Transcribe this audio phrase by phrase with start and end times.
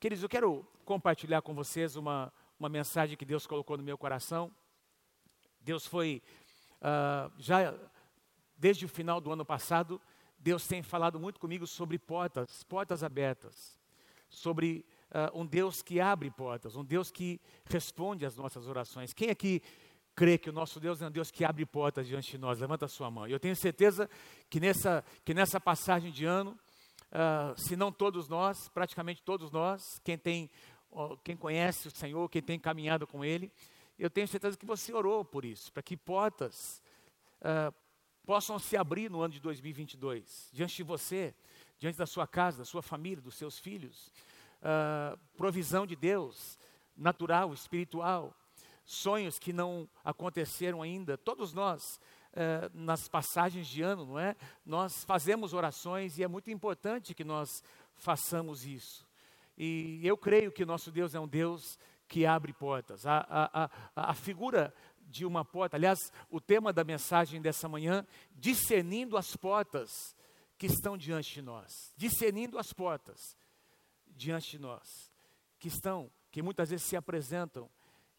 [0.00, 4.50] Queridos, eu quero compartilhar com vocês uma, uma mensagem que Deus colocou no meu coração.
[5.60, 6.22] Deus foi,
[6.76, 7.74] uh, já
[8.56, 10.00] desde o final do ano passado,
[10.38, 13.78] Deus tem falado muito comigo sobre portas, portas abertas,
[14.30, 19.12] sobre uh, um Deus que abre portas, um Deus que responde às nossas orações.
[19.12, 19.60] Quem aqui
[20.14, 22.58] crê que o nosso Deus é um Deus que abre portas diante de nós?
[22.58, 23.26] Levanta a sua mão.
[23.26, 24.08] Eu tenho certeza
[24.48, 26.58] que nessa, que nessa passagem de ano,
[27.12, 30.50] uh, se não todos nós, praticamente todos nós, quem tem,
[31.24, 33.52] quem conhece o Senhor, quem tem caminhado com Ele,
[33.98, 36.82] eu tenho certeza que você orou por isso, para que portas
[37.40, 37.74] uh,
[38.24, 41.34] possam se abrir no ano de 2022, diante de você,
[41.78, 44.10] diante da sua casa, da sua família, dos seus filhos.
[44.62, 46.58] Uh, provisão de Deus,
[46.96, 48.34] natural, espiritual,
[48.84, 51.16] sonhos que não aconteceram ainda.
[51.18, 52.00] Todos nós,
[52.32, 54.36] uh, nas passagens de ano, não é?
[54.64, 57.62] Nós fazemos orações e é muito importante que nós
[57.94, 59.06] façamos isso.
[59.56, 63.06] E eu creio que nosso Deus é um Deus que abre portas.
[63.06, 64.74] A, a, a, a figura
[65.10, 65.76] de uma porta.
[65.76, 65.98] Aliás,
[66.30, 70.16] o tema da mensagem dessa manhã, discernindo as portas
[70.56, 71.92] que estão diante de nós.
[71.96, 73.36] Discernindo as portas
[74.06, 75.12] diante de nós,
[75.58, 77.68] que estão, que muitas vezes se apresentam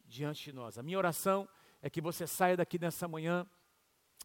[0.05, 0.77] diante de nós.
[0.77, 1.47] A minha oração
[1.81, 3.47] é que você saia daqui nessa manhã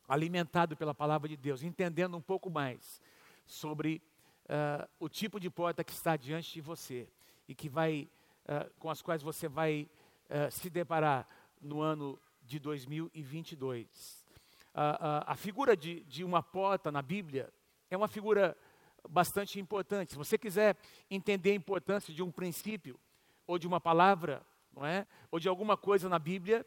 [0.09, 3.01] alimentado pela palavra de Deus, entendendo um pouco mais
[3.45, 4.03] sobre
[4.45, 7.09] uh, o tipo de porta que está diante de você
[7.49, 8.09] e que vai,
[8.45, 9.89] uh, com as quais você vai
[10.31, 11.29] uh, se deparar
[11.61, 14.25] no ano de 2022.
[14.79, 17.51] A, figura de, de uma porta na Bíblia
[17.91, 18.55] é uma figura
[19.09, 20.13] bastante importante.
[20.13, 20.77] Se você quiser
[21.11, 23.01] entender a importância de um princípio,
[23.47, 25.07] ou de uma palavra, não é?
[25.31, 26.67] ou de alguma coisa na Bíblia,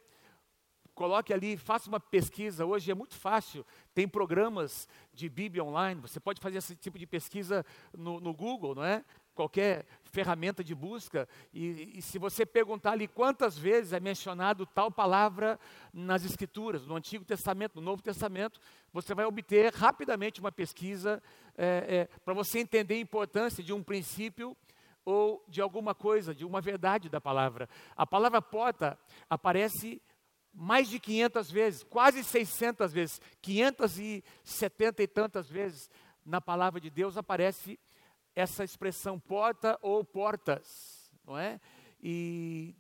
[1.00, 2.66] coloque ali, faça uma pesquisa.
[2.66, 7.08] Hoje é muito fácil, tem programas de Bíblia online, você pode fazer esse tipo de
[7.08, 7.66] pesquisa
[7.98, 9.06] no, no Google, não é?
[9.34, 14.92] qualquer ferramenta de busca, e, e, se você perguntar ali quantas vezes é mencionado tal
[14.92, 15.58] palavra
[15.94, 18.60] nas Escrituras, no Antigo Testamento, no Novo Testamento,
[18.92, 21.24] você vai obter rapidamente uma pesquisa
[21.58, 24.58] é, é, para você entender a importância de um princípio
[25.06, 27.70] ou de alguma coisa, de uma verdade da palavra.
[27.96, 29.00] A palavra porta
[29.30, 30.02] aparece
[30.54, 35.90] mais de 500 vezes, quase 600 vezes, 570 e tantas vezes
[36.26, 37.80] na palavra de Deus aparece
[38.36, 41.60] essa expressão porta ou portas, não é?
[42.02, 42.76] E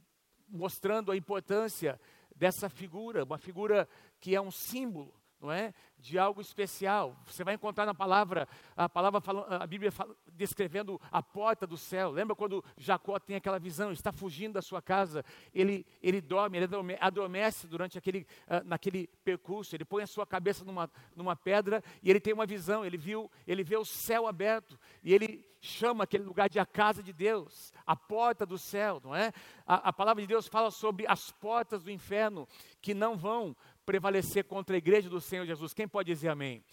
[0.48, 2.00] mostrando a importância
[2.36, 3.88] dessa figura, uma figura
[4.20, 5.74] que é um símbolo não é?
[5.98, 7.16] De algo especial.
[7.26, 9.22] Você vai encontrar na palavra, a palavra
[9.62, 12.12] a Bíblia fala, descrevendo a porta do céu.
[12.12, 15.24] Lembra quando Jacó tem aquela visão, está fugindo da sua casa,
[15.54, 16.68] ele, ele dorme, ele
[17.00, 22.10] adormece durante aquele, uh, naquele percurso, ele põe a sua cabeça numa, numa pedra e
[22.10, 26.24] ele tem uma visão, ele viu, ele vê o céu aberto e ele chama aquele
[26.24, 29.34] lugar de a casa de Deus, a porta do céu, não é?
[29.66, 32.48] A, a palavra de Deus fala sobre as portas do inferno
[32.82, 33.56] que não vão
[33.90, 35.74] prevalecer contra a igreja do Senhor Jesus.
[35.74, 36.64] Quem pode dizer amém?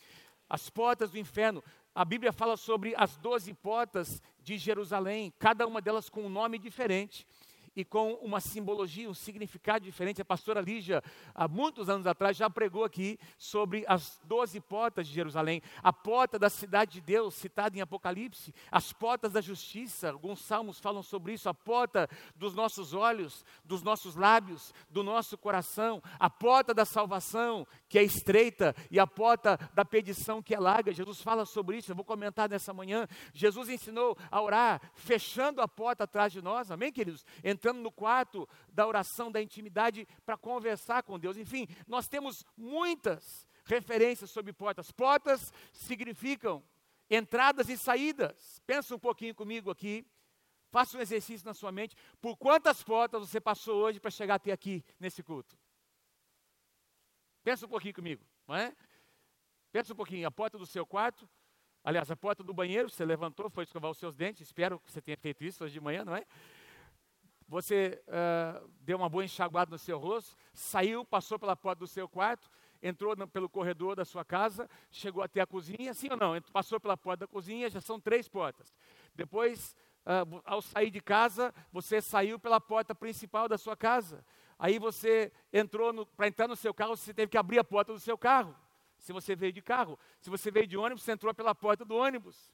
[0.50, 1.64] As portas do inferno.
[1.94, 6.58] A Bíblia fala sobre as doze portas de Jerusalém, cada uma delas com um nome
[6.58, 7.26] diferente
[7.76, 10.22] e com uma simbologia, um significado diferente.
[10.22, 11.02] A pastora Lígia,
[11.34, 15.62] há muitos anos atrás, já pregou aqui sobre as doze portas de Jerusalém.
[15.82, 20.80] A porta da cidade de Deus, citada em Apocalipse, as portas da justiça, alguns salmos
[20.80, 26.30] falam sobre isso, a porta dos nossos olhos, dos nossos lábios, do nosso coração, a
[26.30, 30.92] porta da salvação, que é estreita, e a porta da perdição, que é larga.
[30.92, 33.06] Jesus fala sobre isso, eu vou comentar nessa manhã.
[33.34, 37.26] Jesus ensinou a orar, fechando a porta atrás de nós, amém, queridos?
[37.44, 41.36] entrando no quarto da oração, da intimidade, para conversar com Deus.
[41.36, 44.90] Enfim, nós temos muitas referências sobre portas.
[44.90, 46.62] Portas significam
[47.10, 48.60] entradas e saídas.
[48.66, 50.06] Pensa um pouquinho comigo aqui.
[50.70, 51.96] Faça um exercício na sua mente.
[52.20, 55.56] Por quantas portas você passou hoje para chegar até aqui nesse culto?
[57.42, 58.74] Pensa um pouquinho comigo, não é?
[59.70, 61.28] Pensa um pouquinho, a porta do seu quarto,
[61.84, 65.00] aliás, a porta do banheiro, você levantou, foi escovar os seus dentes, espero que você
[65.00, 66.26] tenha feito isso hoje de manhã, não é?
[67.48, 72.08] Você uh, deu uma boa enxaguada no seu rosto, saiu, passou pela porta do seu
[72.08, 72.50] quarto,
[72.82, 76.40] entrou no, pelo corredor da sua casa, chegou até a cozinha, sim ou não?
[76.52, 78.74] Passou pela porta da cozinha, já são três portas.
[79.14, 84.24] Depois, uh, ao sair de casa, você saiu pela porta principal da sua casa.
[84.58, 88.00] Aí você entrou para entrar no seu carro, você teve que abrir a porta do
[88.00, 88.56] seu carro.
[88.98, 91.94] Se você veio de carro, se você veio de ônibus, você entrou pela porta do
[91.94, 92.50] ônibus.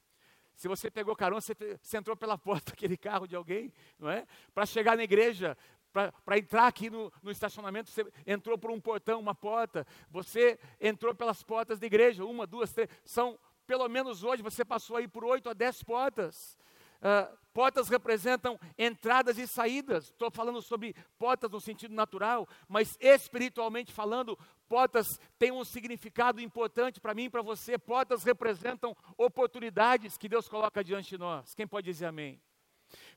[0.55, 4.25] Se você pegou carona, você, você entrou pela porta daquele carro de alguém, não é?
[4.53, 5.57] Para chegar na igreja,
[5.91, 9.85] para entrar aqui no, no, estacionamento, você entrou por um portão, uma porta.
[10.09, 12.89] Você entrou pelas portas da igreja, uma, duas, três.
[13.05, 16.57] São, pelo menos hoje, você passou aí por oito a dez portas.
[16.99, 20.05] Uh, Portas representam entradas e saídas.
[20.05, 26.99] Estou falando sobre portas no sentido natural, mas espiritualmente falando, portas têm um significado importante
[26.99, 27.77] para mim e para você.
[27.77, 31.53] Portas representam oportunidades que Deus coloca diante de nós.
[31.53, 32.41] Quem pode dizer amém?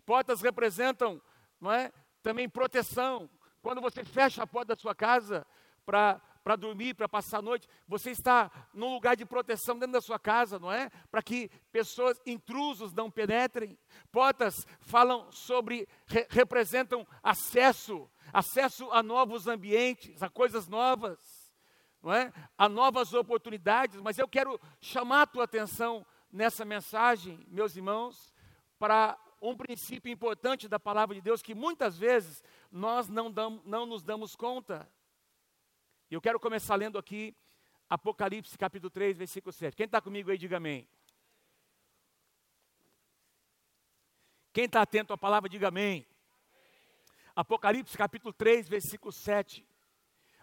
[0.05, 1.21] Portas representam,
[1.59, 1.91] não é?
[2.23, 3.31] Também proteção.
[3.63, 5.47] Quando você fecha a porta da sua casa
[5.87, 10.01] para para dormir, para passar a noite, você está num lugar de proteção dentro da
[10.01, 10.89] sua casa, não é?
[11.11, 13.77] Para que pessoas, intrusos não penetrem.
[14.13, 21.19] Portas falam sobre, re, representam acesso, acesso a novos ambientes, a coisas novas,
[22.01, 22.33] não é?
[22.57, 28.33] A novas oportunidades, mas eu quero chamar a tua atenção nessa mensagem, meus irmãos,
[28.79, 32.41] para um princípio importante da palavra de Deus que muitas vezes
[32.71, 34.89] nós não, damos, não nos damos conta.
[36.09, 37.35] E eu quero começar lendo aqui
[37.91, 39.77] Apocalipse capítulo 3, versículo 7.
[39.77, 40.89] Quem está comigo aí, diga amém.
[44.53, 46.07] Quem está atento à palavra, diga amém.
[47.35, 49.67] Apocalipse capítulo 3, versículo 7.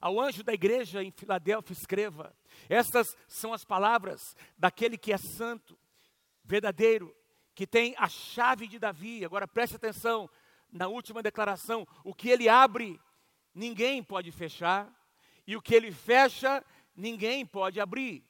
[0.02, 2.36] Ao anjo da igreja em Filadélfia, escreva:
[2.68, 5.80] Estas são as palavras daquele que é santo,
[6.44, 7.16] verdadeiro,
[7.56, 9.24] que tem a chave de Davi.
[9.24, 10.30] Agora preste atenção
[10.70, 13.00] na última declaração: o que ele abre,
[13.56, 14.94] ninguém pode fechar
[15.46, 16.64] e o que ele fecha,
[16.96, 18.26] ninguém pode abrir.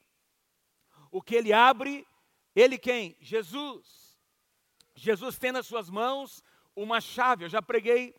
[1.10, 2.06] O que ele abre,
[2.54, 3.16] ele quem?
[3.20, 4.18] Jesus.
[4.94, 6.42] Jesus tem nas suas mãos
[6.74, 7.44] uma chave.
[7.44, 8.14] Eu já preguei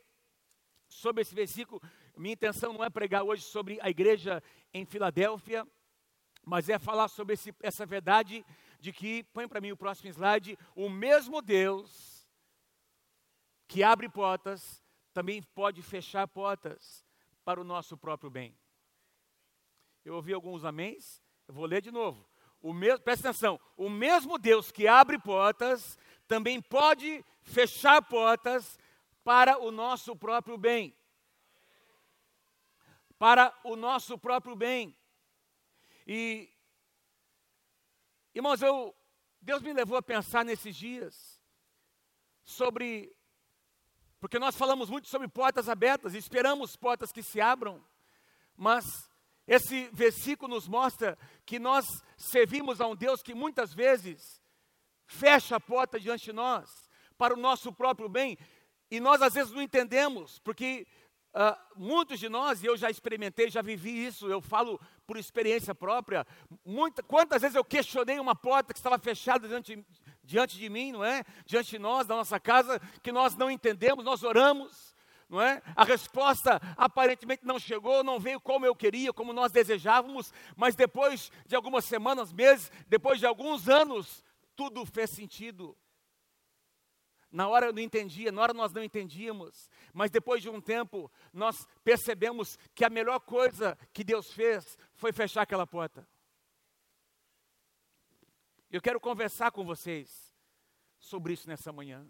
[0.88, 1.82] sobre esse versículo.
[2.16, 4.42] Minha intenção não é pregar hoje sobre a igreja
[4.74, 5.68] em Filadélfia,
[6.46, 8.46] mas é falar sobre esse, essa verdade
[8.80, 12.16] de que, põe para mim o próximo slide, o mesmo Deus
[13.68, 14.84] que abre portas,
[15.14, 17.04] também pode fechar portas
[17.44, 18.56] para o nosso próprio bem.
[20.06, 22.30] Eu ouvi alguns améns, eu vou ler de novo.
[22.62, 25.98] O mesmo, presta atenção, o mesmo Deus que abre portas,
[26.28, 28.78] também pode fechar portas
[29.24, 30.96] para o nosso próprio bem.
[33.18, 34.96] Para o nosso próprio bem.
[36.06, 36.54] E,
[38.32, 38.96] irmãos, eu,
[39.42, 41.42] Deus me levou a pensar nesses dias
[42.44, 43.12] sobre,
[44.20, 47.84] porque nós falamos muito sobre portas abertas, esperamos portas que se abram,
[48.56, 49.10] mas
[49.48, 51.86] esse versículo nos mostra que nós
[52.18, 54.42] servimos a um Deus que muitas vezes
[55.06, 58.38] fecha a porta diante de nós para o nosso próprio bem
[58.90, 60.88] e nós às vezes não entendemos, porque
[61.34, 65.74] uh, muitos de nós, e eu já experimentei, já vivi isso, eu falo por experiência
[65.74, 66.26] própria,
[66.64, 69.86] muita, quantas vezes eu questionei uma porta que estava fechada diante,
[70.24, 71.24] diante de mim, não é?
[71.46, 74.95] Diante de nós, da nossa casa, que nós não entendemos, nós oramos,
[75.36, 75.62] não é?
[75.76, 81.30] A resposta aparentemente não chegou, não veio como eu queria, como nós desejávamos, mas depois
[81.46, 84.24] de algumas semanas, meses, depois de alguns anos,
[84.56, 85.78] tudo fez sentido.
[87.30, 91.12] Na hora eu não entendia, na hora nós não entendíamos, mas depois de um tempo
[91.34, 96.08] nós percebemos que a melhor coisa que Deus fez foi fechar aquela porta.
[98.72, 100.34] Eu quero conversar com vocês
[100.98, 102.10] sobre isso nessa manhã.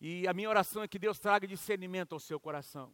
[0.00, 2.92] E a minha oração é que Deus traga discernimento ao seu coração.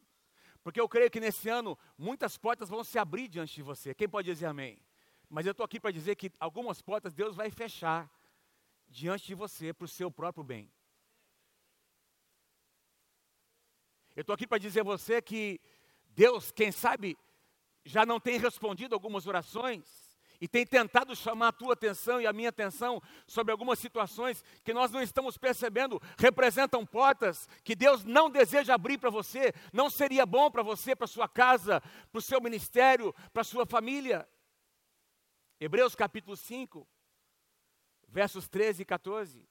[0.62, 3.94] Porque eu creio que nesse ano muitas portas vão se abrir diante de você.
[3.94, 4.80] Quem pode dizer amém?
[5.28, 8.10] Mas eu estou aqui para dizer que algumas portas Deus vai fechar
[8.88, 10.70] diante de você para o seu próprio bem.
[14.16, 15.60] Eu estou aqui para dizer a você que
[16.10, 17.18] Deus, quem sabe,
[17.84, 20.03] já não tem respondido algumas orações
[20.40, 24.74] e tem tentado chamar a tua atenção e a minha atenção sobre algumas situações que
[24.74, 30.26] nós não estamos percebendo, representam portas que Deus não deseja abrir para você, não seria
[30.26, 34.28] bom para você, para sua casa, para o seu ministério, para sua família.
[35.60, 36.86] Hebreus capítulo 5,
[38.08, 39.48] versos 13 e 14.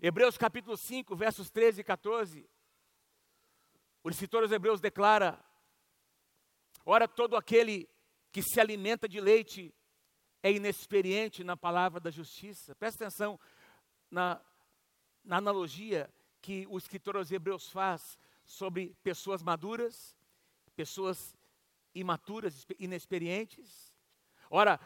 [0.00, 2.48] Hebreus capítulo 5, versos 13 e 14.
[4.04, 5.42] O escritor dos Hebreus declara:
[6.84, 7.88] Ora, todo aquele
[8.32, 9.72] que se alimenta de leite
[10.42, 12.74] é inexperiente na palavra da justiça.
[12.74, 13.38] Presta atenção
[14.10, 14.40] na,
[15.22, 16.10] na analogia
[16.40, 20.16] que o escritor aos Hebreus faz sobre pessoas maduras,
[20.74, 21.36] pessoas
[21.94, 23.94] imaturas, inexperientes.
[24.50, 24.80] Ora,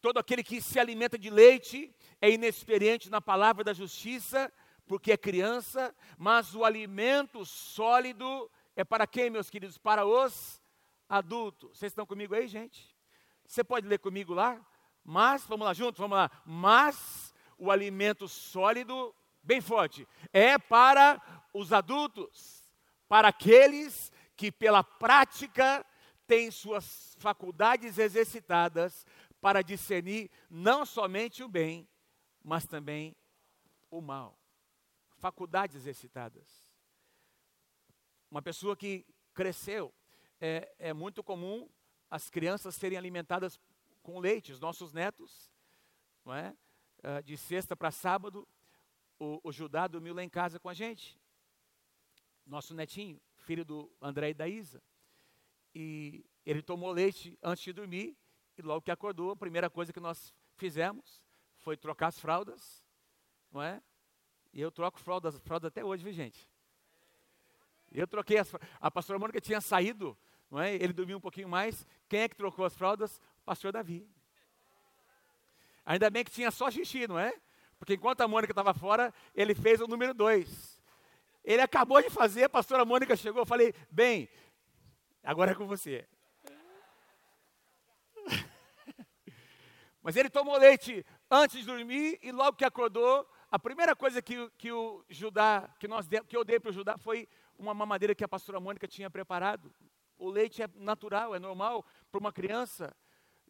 [0.00, 4.50] todo aquele que se alimenta de leite é inexperiente na palavra da justiça,
[4.86, 9.76] porque é criança, mas o alimento sólido é para quem, meus queridos?
[9.76, 10.61] Para os
[11.12, 11.78] adultos.
[11.78, 12.96] Vocês estão comigo aí, gente?
[13.46, 14.58] Você pode ler comigo lá?
[15.04, 16.30] Mas, vamos lá juntos, vamos lá.
[16.46, 21.20] Mas o alimento sólido, bem forte, é para
[21.52, 22.66] os adultos,
[23.06, 25.84] para aqueles que pela prática
[26.26, 29.04] têm suas faculdades exercitadas
[29.38, 31.86] para discernir não somente o bem,
[32.42, 33.14] mas também
[33.90, 34.38] o mal.
[35.18, 36.72] faculdades exercitadas.
[38.30, 39.94] Uma pessoa que cresceu,
[40.44, 41.68] é, é muito comum
[42.10, 43.60] as crianças serem alimentadas
[44.02, 45.48] com leite, os nossos netos,
[46.24, 46.56] não é?
[46.98, 48.46] Uh, de sexta para sábado,
[49.20, 51.16] o, o Judá dormiu lá em casa com a gente.
[52.44, 54.82] Nosso netinho, filho do André e da Isa.
[55.72, 58.16] E ele tomou leite antes de dormir,
[58.58, 61.22] e logo que acordou, a primeira coisa que nós fizemos
[61.58, 62.84] foi trocar as fraldas,
[63.52, 63.80] não é?
[64.52, 66.50] E eu troco fraldas, fraldas até hoje, viu gente?
[67.92, 70.18] Eu troquei as A pastora Mônica tinha saído,
[70.52, 70.74] não é?
[70.74, 71.86] Ele dormiu um pouquinho mais.
[72.06, 73.16] Quem é que trocou as fraldas?
[73.40, 74.06] O pastor Davi.
[75.82, 77.32] Ainda bem que tinha só xixi, não é?
[77.78, 80.78] Porque enquanto a Mônica estava fora, ele fez o número dois.
[81.42, 84.28] Ele acabou de fazer, a pastora Mônica chegou, eu falei, bem,
[85.24, 86.06] agora é com você.
[90.02, 94.50] Mas ele tomou leite antes de dormir e logo que acordou, a primeira coisa que,
[94.58, 97.26] que o Judá, que, nós que eu dei para o Judá foi
[97.58, 99.74] uma mamadeira que a pastora Mônica tinha preparado.
[100.22, 102.96] O leite é natural, é normal para uma criança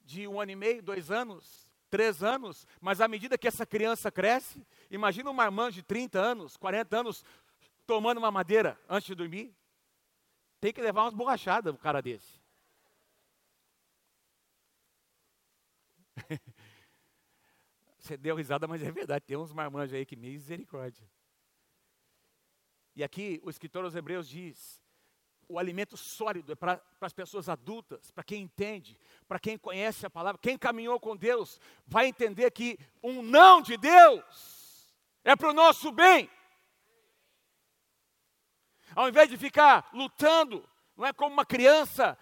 [0.02, 4.10] de um ano e meio, dois anos, três anos, mas à medida que essa criança
[4.10, 7.22] cresce, imagina uma irmã de 30 anos, 40 anos,
[7.86, 9.54] tomando uma madeira antes de dormir.
[10.60, 12.40] Tem que levar umas borrachadas um cara desse.
[17.98, 21.06] Você deu risada, mas é verdade, tem uns marmanjos aí que misericórdia.
[22.96, 24.81] E aqui o escritor aos Hebreus diz:
[25.52, 30.10] o alimento sólido é para as pessoas adultas, para quem entende, para quem conhece a
[30.10, 35.54] palavra, quem caminhou com Deus, vai entender que um não de Deus é para o
[35.54, 36.30] nosso bem.
[38.94, 40.66] Ao invés de ficar lutando,
[40.96, 42.18] não é como uma criança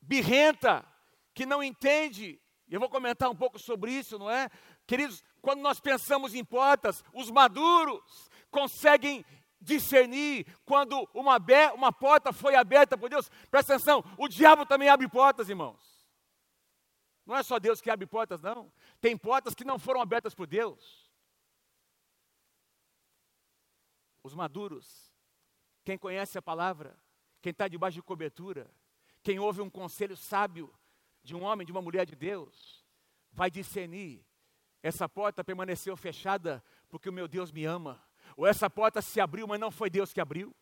[0.00, 0.84] birrenta,
[1.32, 4.50] que não entende, eu vou comentar um pouco sobre isso, não é?
[4.84, 9.24] Queridos, quando nós pensamos em portas, os maduros conseguem
[9.60, 11.38] discernir quando uma,
[11.74, 13.28] uma porta foi aberta por Deus.
[13.50, 15.98] Presta atenção, o diabo também abre portas, irmãos.
[17.26, 18.72] Não é só Deus que abre portas, não.
[19.00, 21.08] Tem portas que não foram abertas por Deus.
[24.22, 25.12] Os maduros,
[25.84, 26.98] quem conhece a palavra,
[27.42, 28.70] quem está debaixo de cobertura,
[29.22, 30.72] quem ouve um conselho sábio
[31.22, 32.84] de um homem, de uma mulher de Deus,
[33.30, 34.24] vai discernir.
[34.82, 38.07] Essa porta permaneceu fechada porque o meu Deus me ama
[38.38, 40.54] ou essa porta se abriu, mas não foi Deus que abriu.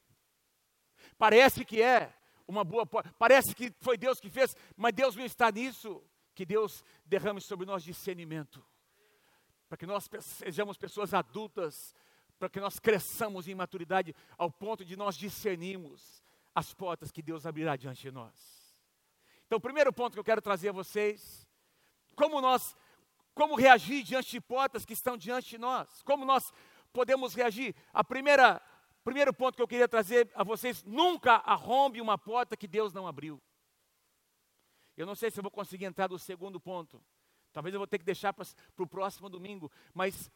[1.19, 2.11] Parece que é
[2.49, 6.03] uma boa porta, parece que foi Deus que fez, mas Deus não está nisso.
[6.35, 8.65] Que Deus derrame sobre nós discernimento,
[9.69, 11.95] para que nós sejamos pessoas adultas,
[12.39, 16.23] para que nós cresçamos em maturidade ao ponto de nós discernirmos
[16.55, 18.35] as portas que Deus abrirá diante de nós.
[19.47, 21.47] Então, o primeiro ponto que eu quero trazer a vocês,
[22.15, 22.75] como nós,
[23.35, 26.53] como reagir diante de portas que estão diante de nós, como nós
[26.93, 27.75] podemos reagir?
[27.93, 28.61] A primeira,
[29.05, 33.07] primeiro ponto que eu queria trazer a vocês: nunca arrombe uma porta que Deus não
[33.07, 33.41] abriu.
[34.97, 37.03] Eu não sei se eu vou conseguir entrar no segundo ponto.
[37.53, 38.47] Talvez eu vou ter que deixar para
[38.79, 39.71] o próximo domingo.
[39.93, 40.31] Mas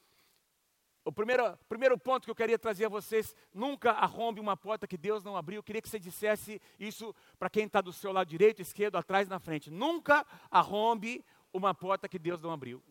[1.05, 4.99] o primeiro, primeiro ponto que eu queria trazer a vocês: nunca arrombe uma porta que
[4.99, 5.59] Deus não abriu.
[5.59, 9.29] Eu queria que você dissesse isso para quem está do seu lado direito, esquerdo, atrás,
[9.29, 9.71] na frente.
[9.71, 12.83] Nunca arrombe uma porta que Deus não abriu.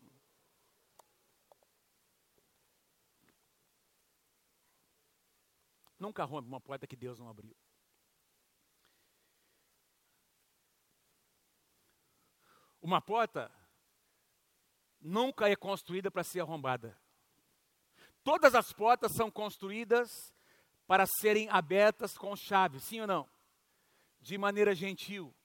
[5.99, 7.53] Nunca rompe uma porta que Deus não abriu.
[12.81, 13.51] Uma porta
[15.01, 16.97] nunca é construída para ser arrombada.
[18.23, 20.33] Todas as portas são construídas
[20.87, 23.29] para serem abertas com chave, sim ou não?
[24.21, 25.35] De maneira gentil.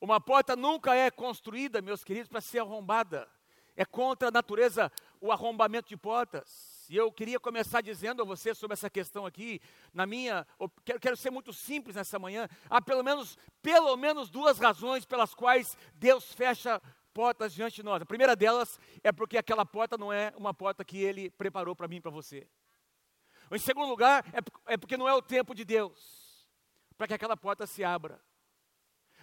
[0.00, 3.30] Uma porta nunca é construída, meus queridos, para ser arrombada.
[3.76, 6.71] É contra a natureza o arrombamento de portas.
[6.88, 9.60] E eu queria começar dizendo a você sobre essa questão aqui,
[9.92, 10.46] na minha,
[10.84, 12.48] quero, quero ser muito simples nessa manhã.
[12.68, 16.80] Há pelo menos, pelo menos duas razões pelas quais Deus fecha
[17.12, 18.02] portas diante de nós.
[18.02, 21.88] A primeira delas é porque aquela porta não é uma porta que Ele preparou para
[21.88, 22.48] mim e para você.
[23.50, 26.22] Em segundo lugar, é, é porque não é o tempo de Deus
[26.96, 28.20] para que aquela porta se abra.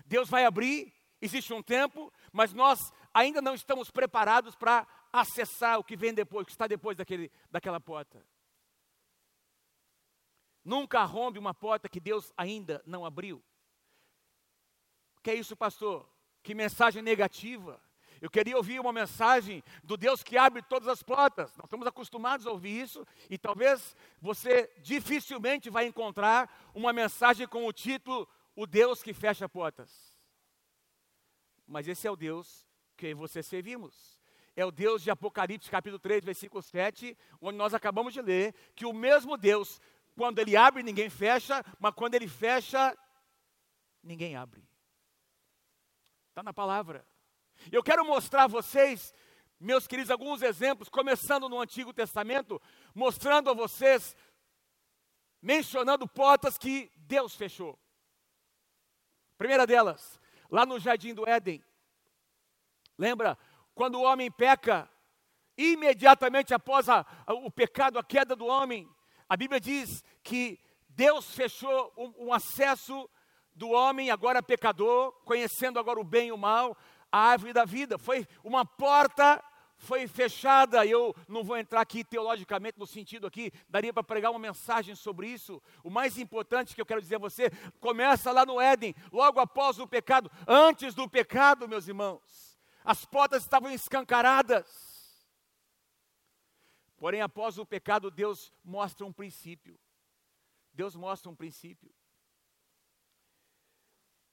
[0.05, 5.83] Deus vai abrir, existe um tempo, mas nós ainda não estamos preparados para acessar o
[5.83, 8.25] que vem depois, o que está depois daquele, daquela porta.
[10.63, 13.43] Nunca arrombe uma porta que Deus ainda não abriu.
[15.23, 16.07] Que é isso, pastor?
[16.43, 17.81] Que mensagem negativa.
[18.21, 21.55] Eu queria ouvir uma mensagem do Deus que abre todas as portas.
[21.55, 27.65] Nós estamos acostumados a ouvir isso e talvez você dificilmente vai encontrar uma mensagem com
[27.65, 30.13] o título O Deus que fecha portas.
[31.65, 34.18] Mas esse é o Deus que você servimos.
[34.59, 38.85] É o Deus de Apocalipse, capítulo 3, versículo 7, onde nós acabamos de ler que
[38.85, 39.79] o mesmo Deus,
[40.17, 42.97] quando ele abre, ninguém fecha, mas quando ele fecha,
[44.03, 44.67] ninguém abre.
[46.27, 47.07] Está na palavra.
[47.71, 49.13] Eu quero mostrar a vocês,
[49.57, 52.61] meus queridos, alguns exemplos, começando no Antigo Testamento,
[52.93, 54.13] mostrando a vocês,
[55.41, 57.79] mencionando portas que Deus fechou.
[59.37, 60.19] Primeira delas,
[60.51, 61.63] lá no jardim do Éden.
[62.97, 63.37] Lembra
[63.79, 64.89] quando o homem peca,
[65.57, 68.86] imediatamente após a, a, o pecado, a queda do homem,
[69.29, 70.59] a Bíblia diz que
[70.89, 73.09] Deus fechou um, um acesso
[73.55, 76.77] do homem, agora pecador, conhecendo agora o bem e o mal,
[77.09, 77.98] a árvore da vida.
[77.98, 79.41] Foi uma porta
[79.77, 80.86] foi fechada.
[80.86, 85.29] Eu não vou entrar aqui teologicamente no sentido aqui, daria para pregar uma mensagem sobre
[85.29, 85.63] isso.
[85.86, 89.79] O mais importante que eu quero dizer a você, começa lá no Éden, logo após
[89.79, 92.48] o pecado, antes do pecado, meus irmãos.
[92.83, 94.89] As portas estavam escancaradas.
[96.98, 99.79] Porém, após o pecado, Deus mostra um princípio.
[100.74, 101.93] Deus mostra um princípio.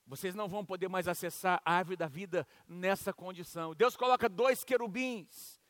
[0.07, 3.75] Vocês não vão poder mais acessar a árvore da vida nessa condição.
[3.75, 5.61] Deus coloca dois querubins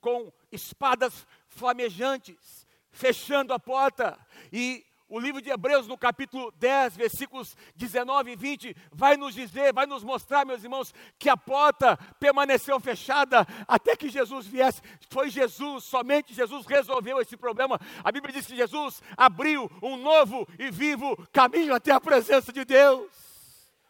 [0.00, 4.18] com espadas flamejantes, fechando a porta.
[4.52, 9.72] E o livro de Hebreus, no capítulo 10, versículos 19 e 20, vai nos dizer,
[9.72, 14.82] vai nos mostrar, meus irmãos, que a porta permaneceu fechada até que Jesus viesse.
[15.10, 17.80] Foi Jesus, somente Jesus resolveu esse problema.
[18.02, 22.64] A Bíblia diz que Jesus abriu um novo e vivo caminho até a presença de
[22.64, 23.36] Deus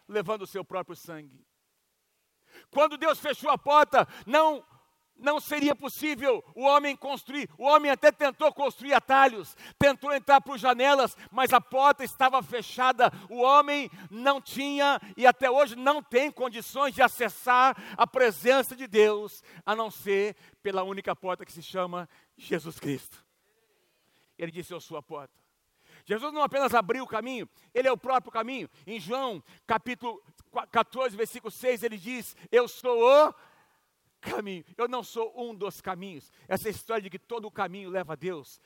[0.08, 1.44] levando o seu próprio sangue.
[2.70, 4.64] Quando Deus fechou a porta, não
[5.18, 7.49] não seria possível o homem construir.
[7.58, 13.12] O homem até tentou construir atalhos, tentou entrar por janelas, mas a porta estava fechada.
[13.28, 18.87] O homem não tinha e até hoje não tem condições de acessar a presença de
[18.87, 23.25] Deus, a não ser pela única porta que se chama Jesus Cristo.
[24.38, 25.35] Ele disse: Eu sou a porta.
[26.04, 28.70] Jesus não apenas abriu o caminho, ele é o próprio caminho.
[28.87, 30.22] Em João, capítulo
[30.70, 33.35] 14, versículo 6, ele diz: Eu sou o
[34.31, 34.65] caminho.
[34.77, 36.31] Eu não sou um dos caminhos.
[36.49, 38.61] Essa história de que todo o caminho leva a Deus,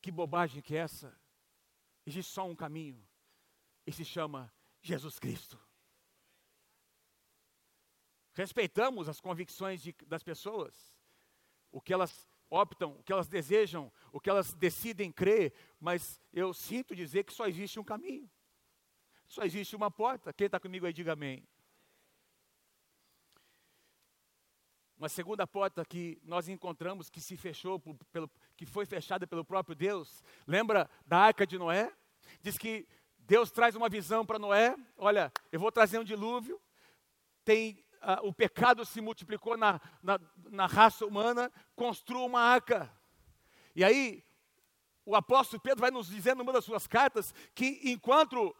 [0.00, 1.16] que bobagem que é essa?
[2.06, 3.02] Existe só um caminho,
[3.86, 5.58] e se chama Jesus Cristo.
[8.34, 10.94] Respeitamos as convicções de, das pessoas,
[11.70, 16.52] o que elas optam, o que elas desejam, o que elas decidem crer, mas eu
[16.52, 18.30] sinto dizer que só existe um caminho,
[19.26, 20.32] só existe uma porta.
[20.32, 21.46] Quem está comigo aí, diga amém.
[24.96, 27.80] Uma segunda porta que nós encontramos que se fechou,
[28.12, 30.22] pelo, que foi fechada pelo próprio Deus.
[30.46, 31.92] Lembra da arca de Noé?
[32.40, 32.86] Diz que
[33.18, 36.60] Deus traz uma visão para Noé: olha, eu vou trazer um dilúvio,
[37.44, 42.90] tem ah, o pecado se multiplicou na, na, na raça humana, construa uma arca.
[43.74, 44.22] E aí,
[45.04, 48.54] o apóstolo Pedro vai nos dizer numa das suas cartas que enquanto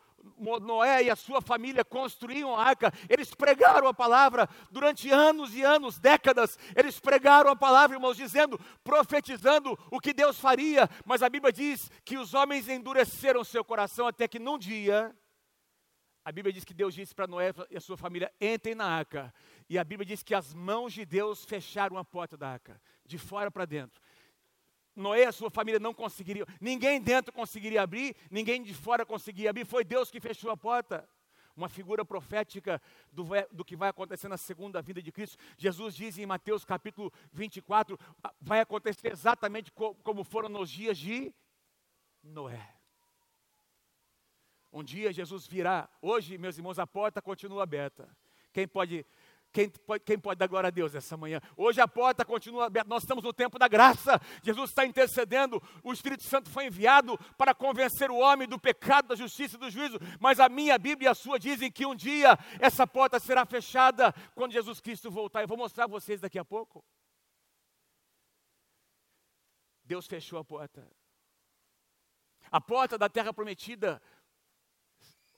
[0.60, 5.62] Noé e a sua família construíam a arca, eles pregaram a palavra durante anos e
[5.62, 6.58] anos, décadas.
[6.74, 10.88] Eles pregaram a palavra, irmãos, dizendo, profetizando o que Deus faria.
[11.04, 15.14] Mas a Bíblia diz que os homens endureceram seu coração até que num dia
[16.24, 19.32] a Bíblia diz que Deus disse para Noé e a sua família: entrem na arca.
[19.68, 23.18] E a Bíblia diz que as mãos de Deus fecharam a porta da arca, de
[23.18, 24.00] fora para dentro.
[24.94, 29.50] Noé e a sua família não conseguiriam, ninguém dentro conseguiria abrir, ninguém de fora conseguia
[29.50, 31.08] abrir, foi Deus que fechou a porta.
[31.56, 35.38] Uma figura profética do, do que vai acontecer na segunda vinda de Cristo.
[35.56, 37.96] Jesus diz em Mateus capítulo 24:
[38.40, 41.32] vai acontecer exatamente como foram nos dias de
[42.24, 42.74] Noé.
[44.72, 45.88] Um dia Jesus virá.
[46.02, 48.08] Hoje, meus irmãos, a porta continua aberta.
[48.52, 49.06] Quem pode,
[49.54, 51.40] quem pode, quem pode dar glória a Deus essa manhã?
[51.56, 52.88] Hoje a porta continua aberta.
[52.88, 54.20] Nós estamos no tempo da graça.
[54.42, 55.62] Jesus está intercedendo.
[55.84, 59.70] O Espírito Santo foi enviado para convencer o homem do pecado, da justiça e do
[59.70, 59.96] juízo.
[60.18, 64.12] Mas a minha Bíblia e a sua dizem que um dia essa porta será fechada
[64.34, 65.42] quando Jesus Cristo voltar.
[65.42, 66.84] Eu vou mostrar a vocês daqui a pouco.
[69.84, 70.84] Deus fechou a porta.
[72.50, 74.02] A porta da terra prometida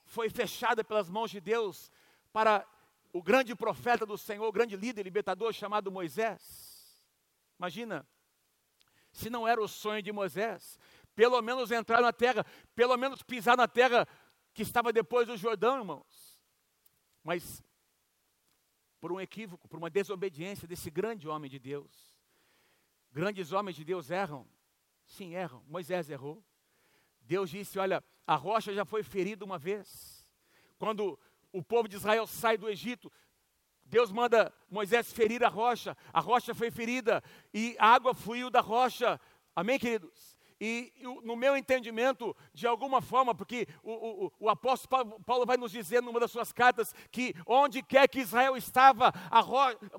[0.06, 1.92] foi fechada pelas mãos de Deus
[2.32, 2.66] para
[3.16, 7.02] o grande profeta do Senhor, o grande líder libertador chamado Moisés.
[7.58, 8.06] Imagina,
[9.10, 10.78] se não era o sonho de Moisés,
[11.14, 14.06] pelo menos entrar na terra, pelo menos pisar na terra
[14.52, 16.38] que estava depois do Jordão, irmãos.
[17.24, 17.64] Mas
[19.00, 22.14] por um equívoco, por uma desobediência desse grande homem de Deus.
[23.10, 24.46] Grandes homens de Deus erram.
[25.06, 25.62] Sim, erram.
[25.66, 26.44] Moisés errou.
[27.22, 30.26] Deus disse: Olha, a rocha já foi ferida uma vez.
[30.76, 31.18] Quando
[31.56, 33.10] o povo de Israel sai do Egito,
[33.84, 37.22] Deus manda Moisés ferir a rocha, a rocha foi ferida
[37.54, 39.20] e a água fluiu da rocha.
[39.54, 40.35] Amém, queridos?
[40.58, 40.90] E
[41.22, 43.92] no meu entendimento, de alguma forma, porque o,
[44.26, 48.20] o, o apóstolo Paulo vai nos dizer numa das suas cartas que onde quer que
[48.20, 49.44] Israel estava, a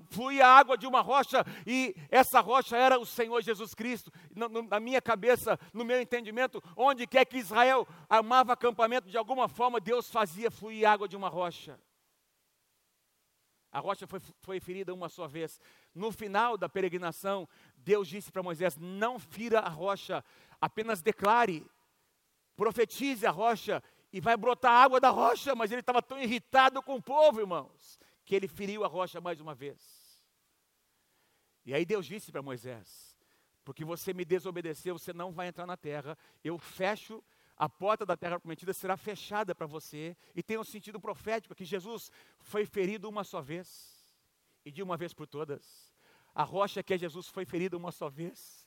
[0.09, 4.11] fluía água de uma rocha e essa rocha era o Senhor Jesus Cristo.
[4.35, 9.47] Na, na minha cabeça, no meu entendimento, onde quer que Israel amava acampamento, de alguma
[9.47, 11.79] forma Deus fazia fluir água de uma rocha.
[13.71, 15.59] A rocha foi, foi ferida uma só vez.
[15.93, 20.23] No final da peregrinação, Deus disse para Moisés: Não fira a rocha,
[20.59, 21.65] apenas declare,
[22.55, 25.55] profetize a rocha e vai brotar água da rocha.
[25.55, 29.39] Mas ele estava tão irritado com o povo, irmãos, que ele feriu a rocha mais
[29.39, 30.25] uma vez.
[31.65, 33.17] E aí Deus disse para Moisés:
[33.63, 37.23] Porque você me desobedeceu, você não vai entrar na terra, eu fecho
[37.57, 40.15] a porta da terra prometida será fechada para você.
[40.35, 44.15] E tem um sentido profético que Jesus foi ferido uma só vez,
[44.63, 45.91] e de uma vez por todas.
[46.35, 48.66] A rocha que é Jesus foi ferida uma só vez,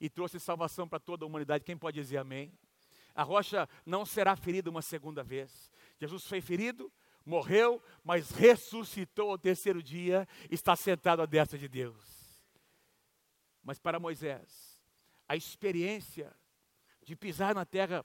[0.00, 1.64] e trouxe salvação para toda a humanidade.
[1.64, 2.52] Quem pode dizer amém?
[3.14, 5.70] A rocha não será ferida uma segunda vez.
[5.98, 6.92] Jesus foi ferido,
[7.24, 12.18] morreu, mas ressuscitou ao terceiro dia, está sentado à destra de Deus.
[13.62, 14.80] Mas para Moisés,
[15.28, 16.34] a experiência
[17.02, 18.04] de pisar na terra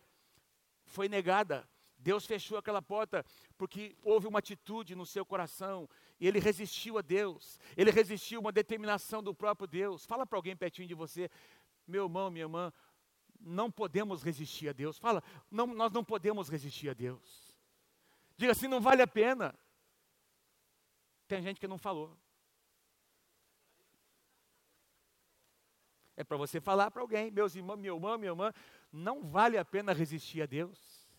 [0.85, 1.67] foi negada.
[1.97, 3.25] Deus fechou aquela porta
[3.57, 7.57] porque houve uma atitude no seu coração e ele resistiu a Deus.
[7.77, 10.05] Ele resistiu a uma determinação do próprio Deus.
[10.05, 11.29] Fala para alguém pertinho de você,
[11.87, 12.73] meu irmão, minha irmã,
[13.39, 14.97] não podemos resistir a Deus.
[14.97, 17.53] Fala, não, nós não podemos resistir a Deus.
[18.37, 19.53] Diga assim, não vale a pena.
[21.27, 22.17] Tem gente que não falou.
[26.15, 28.53] É para você falar para alguém, meus irmãos, meu irmão, minha irmã,
[28.91, 31.09] não vale a pena resistir a Deus.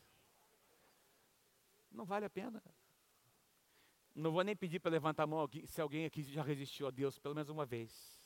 [1.91, 2.63] Não vale a pena.
[4.15, 7.19] Não vou nem pedir para levantar a mão se alguém aqui já resistiu a Deus,
[7.19, 8.24] pelo menos uma vez.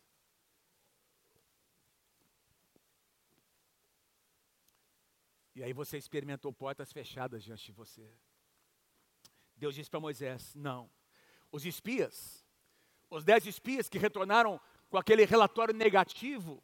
[5.59, 8.09] E aí você experimentou portas fechadas diante de você.
[9.57, 10.89] Deus disse para Moisés: não.
[11.51, 12.47] Os espias,
[13.11, 16.63] os dez espias que retornaram com aquele relatório negativo,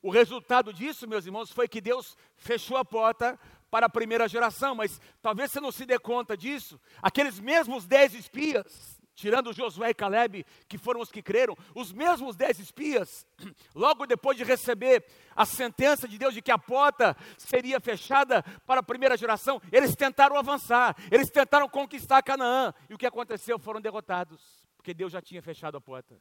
[0.00, 3.38] o resultado disso, meus irmãos, foi que Deus fechou a porta
[3.70, 6.80] para a primeira geração, mas talvez você não se dê conta disso.
[7.02, 12.36] Aqueles mesmos dez espias tirando Josué e Caleb, que foram os que creram, os mesmos
[12.36, 13.26] dez espias,
[13.74, 15.04] logo depois de receber
[15.34, 19.96] a sentença de Deus de que a porta seria fechada para a primeira geração, eles
[19.96, 23.58] tentaram avançar, eles tentaram conquistar Canaã, e o que aconteceu?
[23.58, 26.16] Foram derrotados, porque Deus já tinha fechado a porta.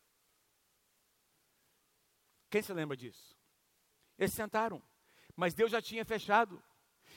[2.49, 3.37] Quem se lembra disso?
[4.17, 4.81] Eles tentaram,
[5.35, 6.59] mas Deus já tinha fechado.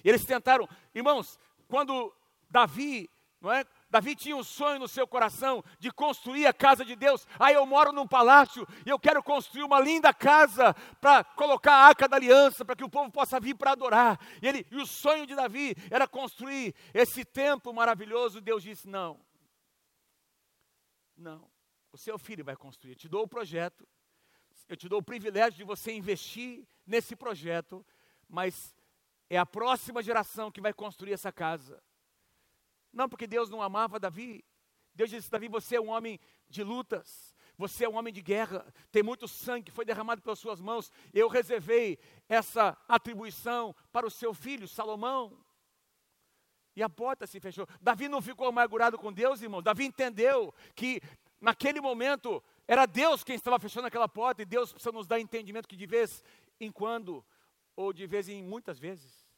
[0.04, 2.14] Eles tentaram, irmãos, quando
[2.50, 3.08] Davi,
[3.40, 3.64] não é?
[3.90, 7.26] Davi tinha um sonho no seu coração de construir a casa de Deus.
[7.38, 11.86] Aí eu moro num palácio e eu quero construir uma linda casa para colocar a
[11.86, 14.18] arca da aliança, para que o povo possa vir para adorar.
[14.40, 18.40] E, ele, e o sonho de Davi era construir esse templo maravilhoso.
[18.40, 19.20] Deus disse: Não,
[21.16, 21.50] não,
[21.92, 22.92] o seu filho vai construir.
[22.92, 23.86] Eu te dou o projeto,
[24.68, 27.84] eu te dou o privilégio de você investir nesse projeto,
[28.28, 28.54] mas
[29.28, 31.82] é a próxima geração que vai construir essa casa.
[32.92, 34.44] Não porque Deus não amava Davi.
[34.94, 37.34] Deus disse: Davi, você é um homem de lutas.
[37.60, 40.90] Você é um homem de guerra, tem muito sangue que foi derramado pelas suas mãos.
[41.12, 45.44] Eu reservei essa atribuição para o seu filho, Salomão.
[46.74, 47.68] E a porta se fechou.
[47.78, 49.60] Davi não ficou amargurado com Deus, irmão.
[49.60, 51.02] Davi entendeu que
[51.38, 55.68] naquele momento era Deus quem estava fechando aquela porta e Deus precisa nos dar entendimento
[55.68, 56.24] que de vez
[56.58, 57.22] em quando,
[57.76, 59.28] ou de vez em muitas vezes,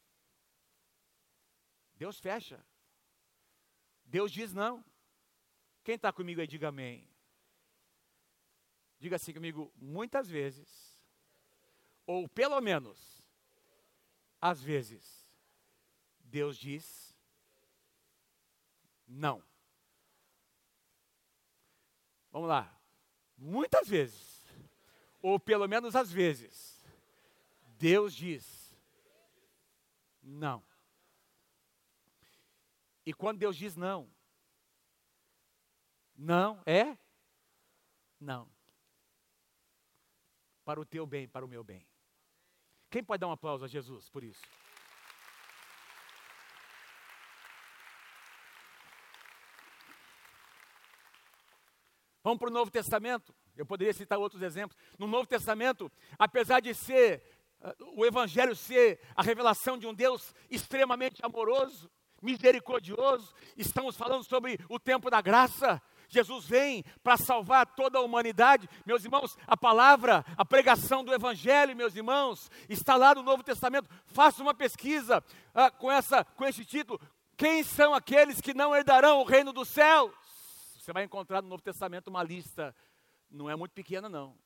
[1.97, 2.65] Deus fecha.
[4.13, 4.85] Deus diz não.
[5.83, 7.09] Quem está comigo aí, diga amém.
[8.99, 11.03] Diga assim comigo, muitas vezes,
[12.07, 13.25] ou pelo menos,
[14.39, 15.33] às vezes,
[16.21, 17.17] Deus diz
[19.09, 19.43] não.
[22.31, 22.79] Vamos lá.
[23.39, 24.45] Muitas vezes,
[25.23, 26.85] ou pelo menos às vezes,
[27.79, 28.77] Deus diz
[30.23, 30.63] não.
[33.05, 34.11] E quando Deus diz não,
[36.15, 36.97] não é
[38.21, 38.49] não.
[40.65, 41.85] Para o teu bem, para o meu bem.
[42.89, 44.43] Quem pode dar um aplauso a Jesus por isso?
[52.23, 53.35] Vamos para o Novo Testamento.
[53.57, 54.79] Eu poderia citar outros exemplos.
[54.99, 57.21] No Novo Testamento, apesar de ser
[57.61, 61.91] uh, o Evangelho ser a revelação de um Deus extremamente amoroso,
[62.23, 65.83] misericordioso, estamos falando sobre o tempo da graça.
[66.09, 68.69] Jesus vem para salvar toda a humanidade.
[68.87, 73.89] Meus irmãos, a palavra, a pregação do Evangelho, meus irmãos, está lá no Novo Testamento.
[74.07, 77.01] Faça uma pesquisa ah, com, essa, com esse título.
[77.37, 80.13] Quem são aqueles que não herdarão o reino dos céus?
[80.79, 82.75] Você vai encontrar no Novo Testamento uma lista,
[83.31, 84.37] não é muito pequena, não,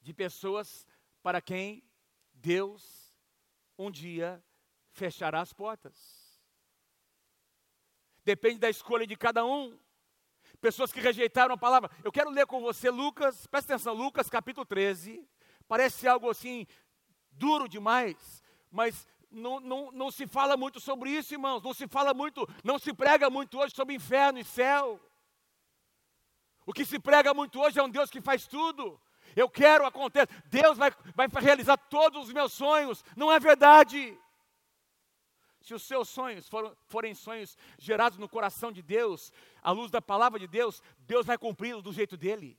[0.00, 0.86] de pessoas
[1.22, 1.84] para quem
[2.32, 3.14] Deus
[3.78, 4.42] um dia
[4.90, 6.15] fechará as portas.
[8.26, 9.78] Depende da escolha de cada um.
[10.60, 11.88] Pessoas que rejeitaram a palavra.
[12.02, 15.24] Eu quero ler com você Lucas, presta atenção, Lucas capítulo 13.
[15.68, 16.66] Parece algo assim
[17.30, 21.62] duro demais, mas não, não, não se fala muito sobre isso, irmãos.
[21.62, 25.00] Não se fala muito, não se prega muito hoje sobre inferno e céu.
[26.66, 29.00] O que se prega muito hoje é um Deus que faz tudo.
[29.36, 30.28] Eu quero, acontecer.
[30.46, 33.04] Deus vai, vai realizar todos os meus sonhos.
[33.16, 34.18] Não é verdade.
[35.66, 40.00] Se os seus sonhos foram, forem sonhos gerados no coração de Deus, à luz da
[40.00, 42.56] palavra de Deus, Deus vai cumpri-los do jeito dele.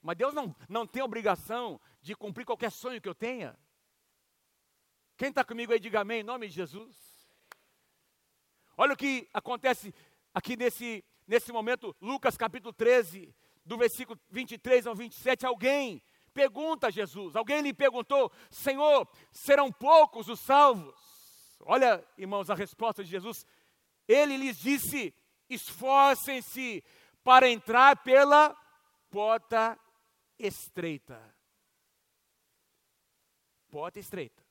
[0.00, 3.54] Mas Deus não, não tem obrigação de cumprir qualquer sonho que eu tenha.
[5.18, 6.96] Quem está comigo aí, diga amém, em nome de Jesus.
[8.74, 9.94] Olha o que acontece
[10.32, 15.44] aqui nesse, nesse momento, Lucas capítulo 13, do versículo 23 ao 27.
[15.44, 21.13] Alguém pergunta a Jesus, alguém lhe perguntou: Senhor, serão poucos os salvos?
[21.64, 23.46] Olha, irmãos, a resposta de Jesus.
[24.06, 25.14] Ele lhes disse:
[25.48, 26.84] esforcem-se
[27.22, 28.54] para entrar pela
[29.10, 29.78] porta
[30.38, 31.20] estreita.
[33.70, 34.42] Porta estreita.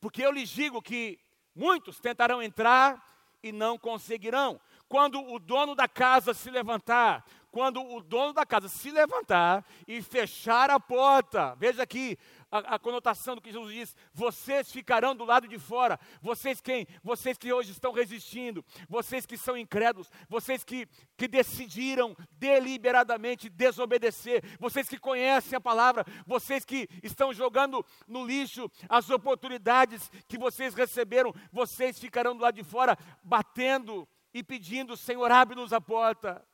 [0.00, 1.18] Porque eu lhes digo que
[1.54, 3.02] muitos tentarão entrar
[3.42, 4.60] e não conseguirão.
[4.88, 10.00] Quando o dono da casa se levantar, quando o dono da casa se levantar e
[10.02, 12.16] fechar a porta, veja aqui,
[12.50, 15.98] a, a, conotação do que Jesus diz: vocês ficarão do lado de fora.
[16.20, 16.86] Vocês quem?
[17.02, 24.42] Vocês que hoje estão resistindo, vocês que são incrédulos, vocês que, que decidiram deliberadamente desobedecer,
[24.58, 30.74] vocês que conhecem a palavra, vocês que estão jogando no lixo as oportunidades que vocês
[30.74, 36.44] receberam, vocês ficarão do lado de fora batendo e pedindo: Senhor, abre-nos a porta.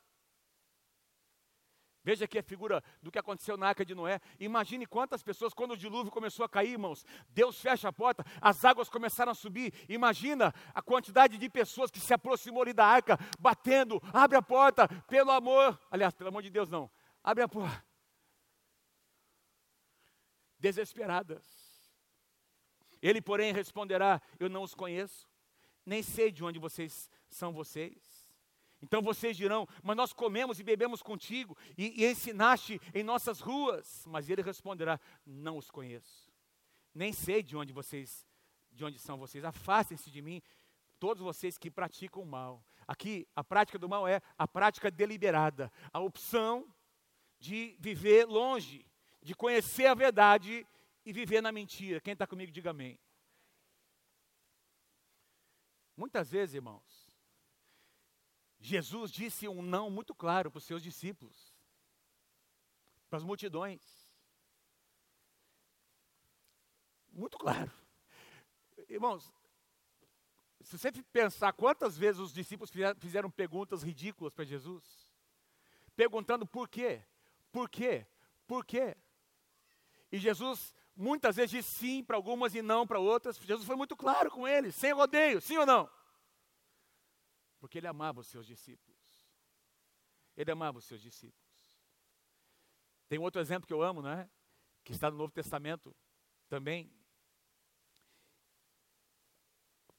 [2.07, 4.21] Veja aqui a figura do que aconteceu na arca de Noé.
[4.39, 8.63] Imagine quantas pessoas, quando o dilúvio começou a cair, irmãos, Deus fecha a porta, as
[8.63, 9.73] águas começaram a subir.
[9.89, 14.87] Imagina a quantidade de pessoas que se aproximou ali da arca, batendo, abre a porta,
[15.05, 15.77] pelo amor.
[15.91, 16.89] Aliás, pelo amor de Deus, não.
[17.21, 17.85] Abre a porta.
[20.57, 21.43] Desesperadas.
[23.01, 25.27] Ele, porém, responderá: Eu não os conheço,
[25.85, 28.06] nem sei de onde vocês são vocês.
[28.81, 34.03] Então vocês dirão, mas nós comemos e bebemos contigo e, e ensinaste em nossas ruas.
[34.05, 36.31] Mas ele responderá, não os conheço,
[36.93, 38.27] nem sei de onde vocês,
[38.71, 39.43] de onde são vocês.
[39.43, 40.41] Afastem-se de mim,
[40.99, 42.63] todos vocês que praticam o mal.
[42.87, 46.67] Aqui a prática do mal é a prática deliberada, a opção
[47.39, 48.85] de viver longe,
[49.21, 50.65] de conhecer a verdade
[51.05, 51.99] e viver na mentira.
[51.99, 52.99] Quem está comigo, diga amém.
[55.95, 56.96] Muitas vezes, irmãos,
[58.59, 61.55] Jesus disse um não muito claro para os seus discípulos,
[63.09, 63.81] para as multidões.
[67.11, 67.71] Muito claro.
[68.89, 69.31] Irmãos,
[70.61, 74.83] se você pensar quantas vezes os discípulos fizeram perguntas ridículas para Jesus,
[75.95, 77.01] perguntando por quê,
[77.51, 78.05] por quê,
[78.45, 78.95] por quê.
[80.11, 83.37] E Jesus muitas vezes disse sim para algumas e não para outras.
[83.37, 85.89] Jesus foi muito claro com eles, sem rodeio, sim ou não?
[87.59, 88.97] Porque ele amava os seus discípulos.
[90.35, 91.47] Ele amava os seus discípulos.
[93.07, 94.29] Tem outro exemplo que eu amo, não é?
[94.83, 95.95] Que está no Novo Testamento
[96.49, 96.91] também.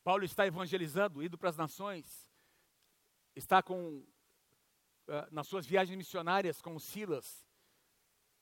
[0.04, 2.30] Paulo está evangelizando, indo para as nações,
[3.34, 7.46] está com, uh, nas suas viagens missionárias com Silas,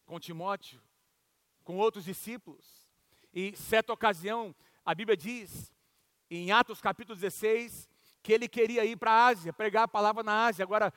[0.04, 0.80] com Timóteo,
[1.64, 2.86] com outros discípulos.
[3.32, 5.72] E certa ocasião, a Bíblia diz,
[6.30, 7.88] em Atos capítulo 16,
[8.26, 10.64] que ele queria ir para a Ásia, pregar a palavra na Ásia.
[10.64, 10.92] Agora,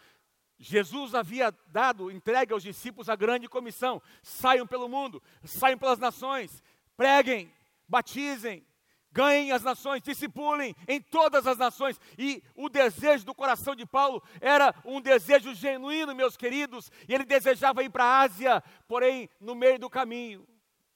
[0.58, 6.63] Jesus havia dado, entregue aos discípulos a grande comissão: saiam pelo mundo, saiam pelas nações,
[6.98, 7.54] preguem,
[7.88, 8.65] batizem,
[9.12, 12.02] ganhem as nações, discipulem em todas as nações.
[12.18, 17.26] E o desejo do coração de Paulo era um desejo genuíno, meus queridos, e ele
[17.26, 20.48] desejava ir para a Ásia, porém, no meio do caminho,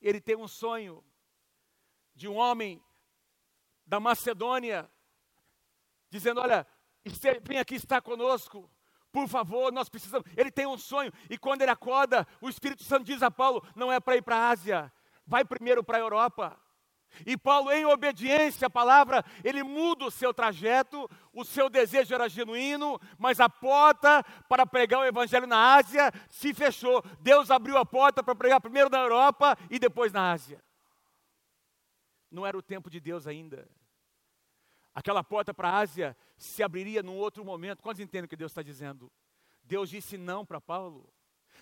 [0.02, 1.04] ele tem um sonho
[2.16, 2.84] de um homem
[3.86, 4.90] da Macedônia
[6.14, 6.66] dizendo: Olha,
[7.42, 8.70] vem aqui estar conosco,
[9.12, 10.28] por favor, nós precisamos.
[10.38, 13.92] Ele tem um sonho, e quando ele acorda, o Espírito Santo diz a Paulo: Não
[13.92, 14.94] é para ir para a Ásia,
[15.26, 16.60] vai primeiro para a Europa.
[17.28, 22.28] E Paulo, em obediência à palavra, ele muda o seu trajeto, o seu desejo era
[22.28, 27.04] genuíno, mas a porta para pregar o evangelho na Ásia se fechou.
[27.20, 30.60] Deus abriu a porta para pregar primeiro na Europa e depois na Ásia.
[32.32, 33.70] Não era o tempo de Deus ainda.
[34.94, 37.82] Aquela porta para a Ásia se abriria num outro momento.
[37.82, 39.12] Quantos entendem o que Deus está dizendo?
[39.64, 41.12] Deus disse não para Paulo.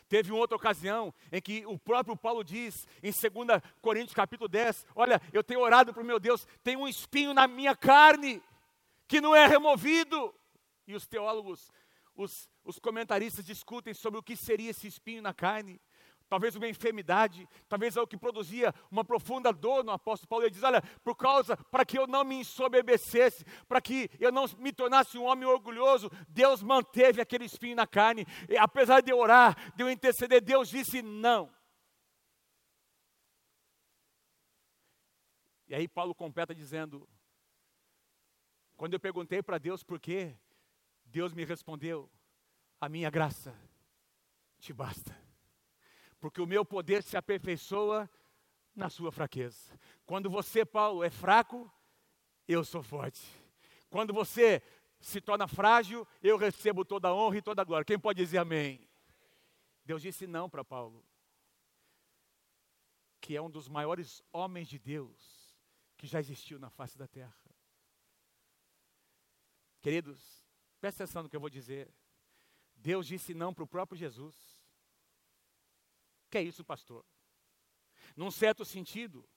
[0.09, 4.85] Teve uma outra ocasião em que o próprio Paulo diz, em 2 Coríntios capítulo 10,
[4.93, 8.43] olha, eu tenho orado para o meu Deus, tem um espinho na minha carne,
[9.07, 10.33] que não é removido.
[10.85, 11.71] E os teólogos,
[12.13, 15.79] os, os comentaristas discutem sobre o que seria esse espinho na carne
[16.31, 20.45] talvez uma enfermidade, talvez algo que produzia uma profunda dor no apóstolo Paulo.
[20.45, 24.45] Ele diz: Olha, por causa, para que eu não me ensoberbecesse, para que eu não
[24.57, 28.25] me tornasse um homem orgulhoso, Deus manteve aquele espinho na carne.
[28.47, 31.53] E, apesar de eu orar, de eu interceder, Deus disse não.
[35.67, 37.05] E aí Paulo completa dizendo:
[38.77, 40.33] Quando eu perguntei para Deus por quê,
[41.03, 42.09] Deus me respondeu:
[42.79, 43.53] A minha graça
[44.61, 45.20] te basta
[46.21, 48.09] porque o meu poder se aperfeiçoa
[48.75, 49.77] na sua fraqueza.
[50.05, 51.69] Quando você, Paulo, é fraco,
[52.47, 53.21] eu sou forte.
[53.89, 54.61] Quando você
[54.99, 57.83] se torna frágil, eu recebo toda a honra e toda a glória.
[57.83, 58.87] Quem pode dizer amém?
[59.83, 61.03] Deus disse não para Paulo,
[63.19, 65.57] que é um dos maiores homens de Deus
[65.97, 67.35] que já existiu na face da terra.
[69.81, 70.47] Queridos,
[70.79, 71.91] presta atenção no que eu vou dizer.
[72.75, 74.50] Deus disse não para o próprio Jesus.
[76.31, 77.05] Que é isso, pastor?
[78.15, 79.27] Num certo sentido,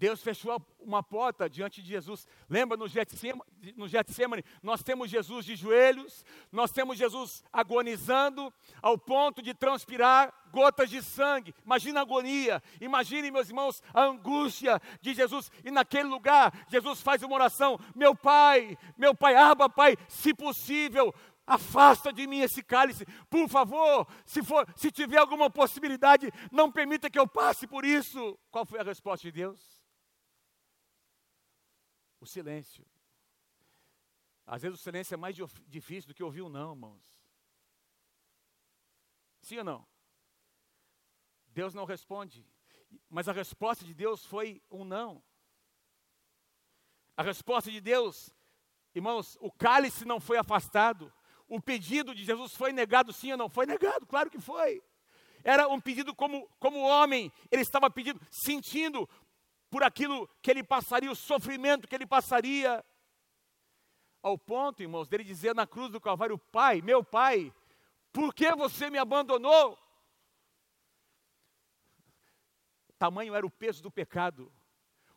[0.00, 2.26] Deus fechou uma porta diante de Jesus.
[2.48, 3.42] Lembra no Getsemane,
[3.76, 10.88] no nós temos Jesus de joelhos, nós temos Jesus agonizando ao ponto de transpirar gotas
[10.88, 11.54] de sangue.
[11.64, 15.52] Imagina a agonia, imagine, meus irmãos, a angústia de Jesus.
[15.62, 21.14] E naquele lugar, Jesus faz uma oração: Meu Pai, meu Pai, Abba, Pai, se possível,
[21.50, 27.10] afasta de mim esse cálice, por favor, se for, se tiver alguma possibilidade, não permita
[27.10, 28.38] que eu passe por isso.
[28.50, 29.84] Qual foi a resposta de Deus?
[32.20, 32.86] O silêncio.
[34.46, 35.36] Às vezes o silêncio é mais
[35.66, 37.20] difícil do que ouvir um não, irmãos.
[39.42, 39.88] Sim ou não?
[41.48, 42.46] Deus não responde,
[43.08, 45.22] mas a resposta de Deus foi um não.
[47.16, 48.32] A resposta de Deus,
[48.94, 51.12] irmãos, o cálice não foi afastado,
[51.50, 53.48] o pedido de Jesus foi negado sim ou não?
[53.50, 54.80] Foi negado, claro que foi.
[55.42, 59.08] Era um pedido como, como homem, ele estava pedindo, sentindo
[59.68, 62.84] por aquilo que ele passaria, o sofrimento que ele passaria.
[64.22, 67.52] Ao ponto, irmãos, dele dizer na cruz do Calvário: Pai, meu Pai,
[68.12, 69.76] por que você me abandonou?
[72.96, 74.52] Tamanho era o peso do pecado.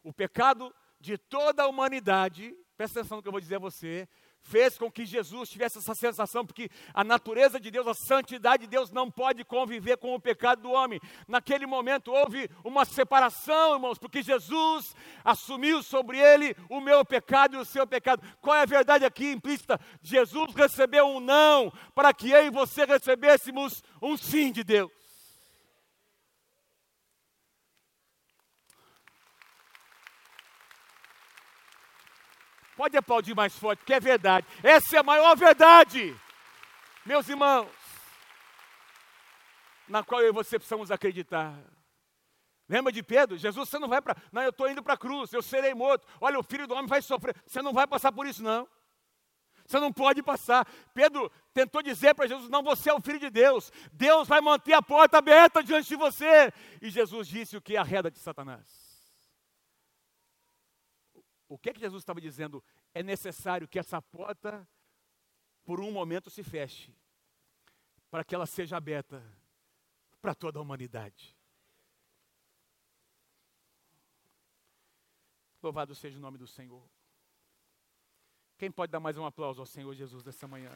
[0.01, 4.07] O pecado de toda a humanidade, presta atenção no que eu vou dizer a você,
[4.43, 8.69] fez com que Jesus tivesse essa sensação, porque a natureza de Deus, a santidade de
[8.69, 10.99] Deus não pode conviver com o pecado do homem.
[11.27, 17.59] Naquele momento houve uma separação, irmãos, porque Jesus assumiu sobre ele o meu pecado e
[17.59, 18.21] o seu pecado.
[18.41, 19.79] Qual é a verdade aqui implícita?
[20.01, 25.02] Jesus recebeu um não para que eu e você recebêssemos um sim de Deus.
[32.75, 34.47] Pode aplaudir mais forte, porque é verdade.
[34.63, 36.15] Essa é a maior verdade,
[37.05, 37.69] meus irmãos,
[39.87, 41.53] na qual eu e você precisamos acreditar.
[42.67, 43.37] Lembra de Pedro?
[43.37, 44.15] Jesus, você não vai para.
[44.31, 46.07] Não, eu estou indo para a cruz, eu serei morto.
[46.19, 47.35] Olha, o filho do homem vai sofrer.
[47.45, 48.67] Você não vai passar por isso, não.
[49.65, 50.67] Você não pode passar.
[50.93, 53.71] Pedro tentou dizer para Jesus: Não, você é o filho de Deus.
[53.91, 56.51] Deus vai manter a porta aberta diante de você.
[56.81, 57.77] E Jesus disse o que?
[57.77, 58.82] A reda de Satanás.
[61.53, 62.63] O que é que Jesus estava dizendo?
[62.95, 64.67] É necessário que essa porta,
[65.63, 66.91] por um momento, se feche,
[68.09, 69.23] para que ela seja aberta
[70.19, 71.37] para toda a humanidade.
[75.61, 76.89] Louvado seja o nome do Senhor.
[78.57, 80.71] Quem pode dar mais um aplauso ao Senhor Jesus nessa manhã?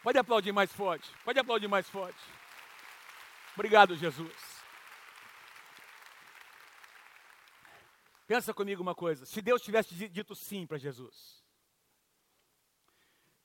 [0.00, 1.12] Pode aplaudir mais forte.
[1.24, 2.22] Pode aplaudir mais forte.
[3.56, 4.61] Obrigado, Jesus.
[8.26, 11.44] Pensa comigo uma coisa: se Deus tivesse dito sim para Jesus,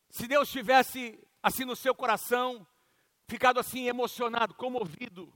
[0.09, 2.65] se Deus tivesse assim no seu coração,
[3.27, 5.33] ficado assim emocionado, comovido,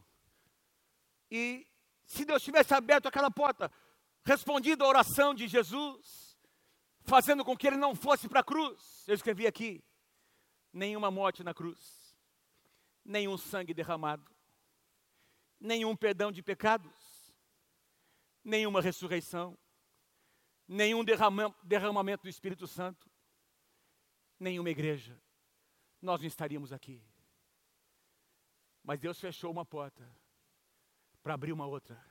[1.30, 1.68] e
[2.06, 3.72] se Deus tivesse aberto aquela porta,
[4.24, 6.38] respondido a oração de Jesus,
[7.04, 9.84] fazendo com que ele não fosse para a cruz, eu escrevi aqui:
[10.72, 12.16] nenhuma morte na cruz,
[13.04, 14.30] nenhum sangue derramado,
[15.60, 17.11] nenhum perdão de pecados,
[18.44, 19.58] nenhuma ressurreição,
[20.68, 21.04] nenhum
[21.64, 23.10] derramamento do Espírito Santo,
[24.40, 25.22] nenhuma igreja,
[26.02, 27.04] nós não estaríamos aqui.
[28.84, 30.10] Mas Deus fechou uma porta
[31.22, 32.04] para abrir uma outra,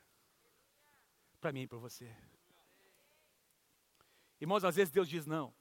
[1.39, 2.15] para mim e para você.
[4.39, 5.53] Irmãos, às vezes Deus diz não.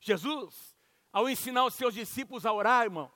[0.00, 0.76] Jesus,
[1.12, 3.12] ao ensinar os seus discípulos a orar, irmãos,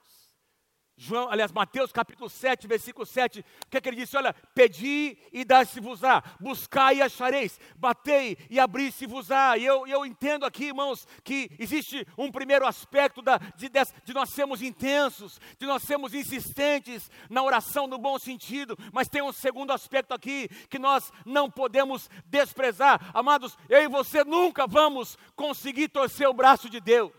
[1.03, 4.19] João, aliás, Mateus capítulo 7, versículo 7, o que, é que ele disse?
[4.19, 9.57] Olha, pedi e dar-se-vos-á, buscai e achareis, batei e abri-se-vos-á.
[9.57, 14.13] E eu, eu entendo aqui, irmãos, que existe um primeiro aspecto da, de, de, de
[14.13, 19.33] nós sermos intensos, de nós sermos insistentes na oração no bom sentido, mas tem um
[19.33, 23.11] segundo aspecto aqui que nós não podemos desprezar.
[23.15, 27.15] Amados, eu e você nunca vamos conseguir torcer o braço de Deus.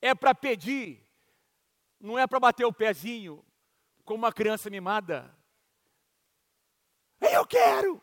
[0.00, 1.09] É para pedir
[2.00, 3.44] não é para bater o pezinho
[4.04, 5.36] como uma criança mimada.
[7.20, 8.02] Eu quero.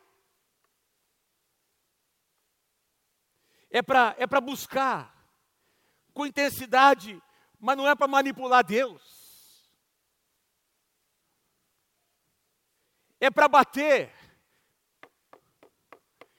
[3.70, 5.14] É para é buscar
[6.14, 7.20] com intensidade,
[7.58, 9.18] mas não é para manipular Deus.
[13.20, 14.14] É para bater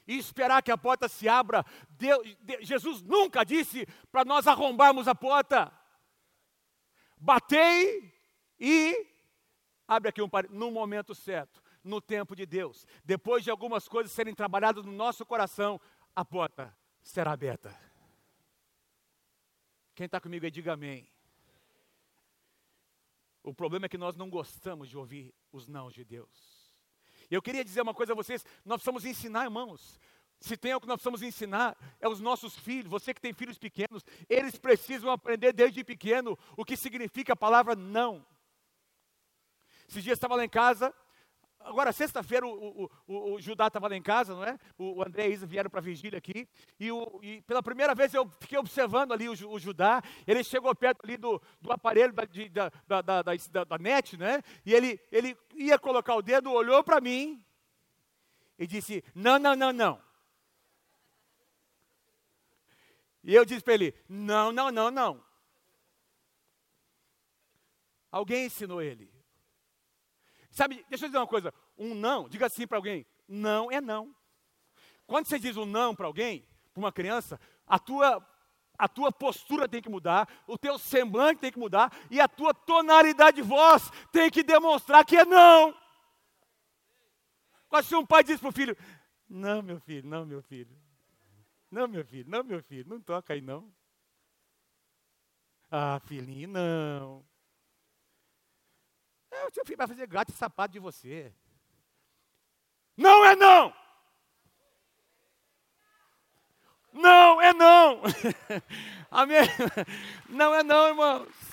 [0.08, 1.64] e esperar que a porta se abra.
[1.90, 2.26] Deus,
[2.62, 5.79] Jesus nunca disse para nós arrombarmos a porta
[7.20, 8.14] batei
[8.60, 9.08] e
[9.88, 12.86] abre aqui um no momento certo, no tempo de Deus.
[13.04, 15.80] Depois de algumas coisas serem trabalhadas no nosso coração,
[16.16, 17.76] a porta será aberta.
[19.96, 21.12] Quem está comigo aí, diga amém.
[23.44, 26.72] O problema é que nós não gostamos de ouvir os não de Deus.
[27.30, 30.00] Eu queria dizer uma coisa a vocês: nós precisamos ensinar, irmãos.
[30.40, 33.58] Se tem algo que nós precisamos ensinar, é os nossos filhos, você que tem filhos
[33.58, 38.26] pequenos, eles precisam aprender desde pequeno o que significa a palavra não.
[39.88, 40.94] Esses dias estava lá em casa,
[41.60, 44.58] agora sexta-feira o, o, o, o, Judá estava lá em casa, não é?
[44.78, 46.48] O, André e Isa vieram para a vigília aqui,
[46.80, 46.90] e,
[47.22, 51.42] e, pela primeira vez eu fiquei observando ali o, Judá, ele chegou perto ali do,
[51.60, 54.42] do aparelho da, de, da, da, da, da net, né?
[54.66, 57.44] E ele, ele ia colocar o dedo, olhou para mim
[58.58, 60.09] e disse: Não, não, não, não.
[63.30, 65.24] E eu disse para ele: não, não, não, não.
[68.12, 69.08] Alguém ensinou ele.
[70.50, 74.16] Sabe, deixa eu dizer uma coisa: um não, diga assim para alguém: não é não.
[75.06, 78.28] Quando você diz um não para alguém, para uma criança, a tua,
[78.76, 82.52] a tua postura tem que mudar, o teu semblante tem que mudar e a tua
[82.52, 85.78] tonalidade de voz tem que demonstrar que é não.
[87.68, 88.76] Quase se um pai diz para o filho:
[89.30, 90.89] Não, meu filho, não, meu filho.
[91.72, 93.72] Não, meu filho, não, meu filho, não toca aí não.
[95.72, 97.26] Ah, filhinho, não.
[99.32, 101.32] É, o seu filho vai fazer gato e sapato de você.
[102.98, 103.74] Não é não!
[106.92, 108.02] Não é não!
[109.12, 109.42] Amém?
[110.28, 111.49] Não é não, irmãos.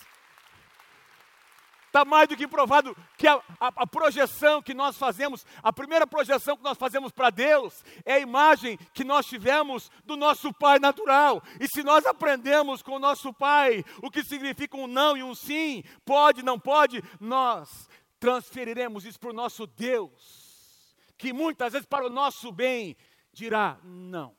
[1.96, 6.06] Está mais do que provado que a, a, a, projeção que nós fazemos, a primeira
[6.06, 10.78] projeção que nós fazemos para Deus, é a imagem que nós tivemos do nosso Pai
[10.78, 11.42] natural.
[11.58, 15.34] E se nós aprendemos com o nosso Pai o que significa um não e um
[15.34, 17.88] sim, pode, não pode, nós
[18.20, 22.94] transferiremos isso para o nosso Deus, que muitas vezes para o nosso bem
[23.32, 24.36] dirá não.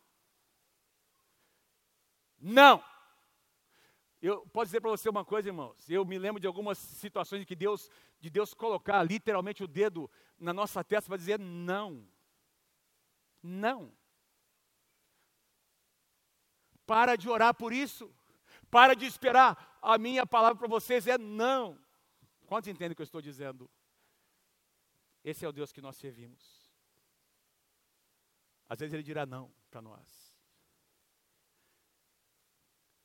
[2.39, 2.83] Não.
[4.21, 5.89] Eu posso dizer para você uma coisa, irmãos.
[5.89, 7.89] Eu me lembro de algumas situações que Deus,
[8.19, 10.09] de Deus colocar literalmente o dedo
[10.39, 12.07] na nossa testa para dizer não.
[13.43, 13.93] Não.
[16.85, 18.11] Para de orar por isso.
[18.71, 19.77] Para de esperar.
[19.81, 21.79] A minha palavra para vocês é não.
[22.47, 23.69] Quantos entendem o que eu estou dizendo?
[25.23, 26.71] Esse é o Deus que nós servimos.
[28.67, 30.26] Às vezes ele dirá não para nós.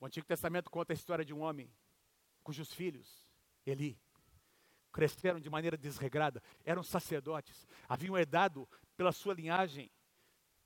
[0.02, 1.72] O Antigo Testamento conta a história de um homem
[2.42, 3.24] cujos filhos,
[3.64, 3.96] Eli,
[4.90, 9.88] cresceram de maneira desregrada, eram sacerdotes, haviam herdado pela sua linhagem,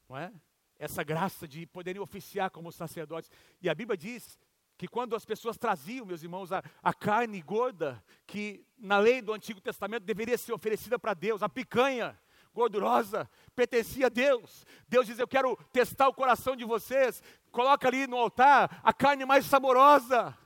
[0.08, 0.32] não é?
[0.78, 3.30] Essa graça de poderem oficiar como sacerdotes.
[3.60, 4.38] E a Bíblia diz
[4.78, 9.34] que quando as pessoas traziam, meus irmãos, a, a carne gorda, que na lei do
[9.34, 12.18] Antigo Testamento deveria ser oferecida para Deus, a picanha,
[12.56, 14.64] gordurosa, pertencia a Deus.
[14.88, 17.22] Deus diz: Eu quero testar o coração de vocês.
[17.52, 20.36] Coloca ali no altar a carne mais saborosa.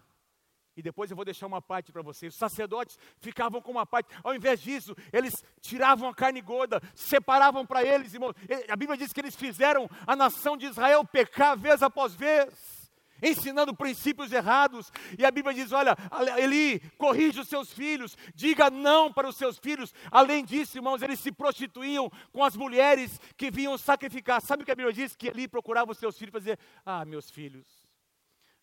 [0.77, 2.33] E depois eu vou deixar uma parte para vocês.
[2.33, 4.09] Os sacerdotes ficavam com uma parte.
[4.25, 8.13] Ao invés disso, eles tiravam a carne gorda, separavam para eles.
[8.13, 8.35] Irmão.
[8.69, 12.80] A Bíblia diz que eles fizeram a nação de Israel pecar vez após vez.
[13.23, 14.93] Ensinando princípios errados.
[15.19, 15.97] E a Bíblia diz: olha,
[16.39, 19.93] Eli, corrige os seus filhos, diga não para os seus filhos.
[20.11, 24.41] Além disso, irmãos, eles se prostituíam com as mulheres que vinham sacrificar.
[24.41, 25.17] Sabe o que a Bíblia diz?
[25.17, 27.67] Que Eli procurava os seus filhos para dizer: ah, meus filhos,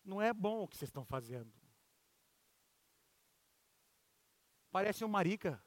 [0.04, 1.52] não é bom o que vocês estão fazendo.
[4.70, 5.62] Parece um marica.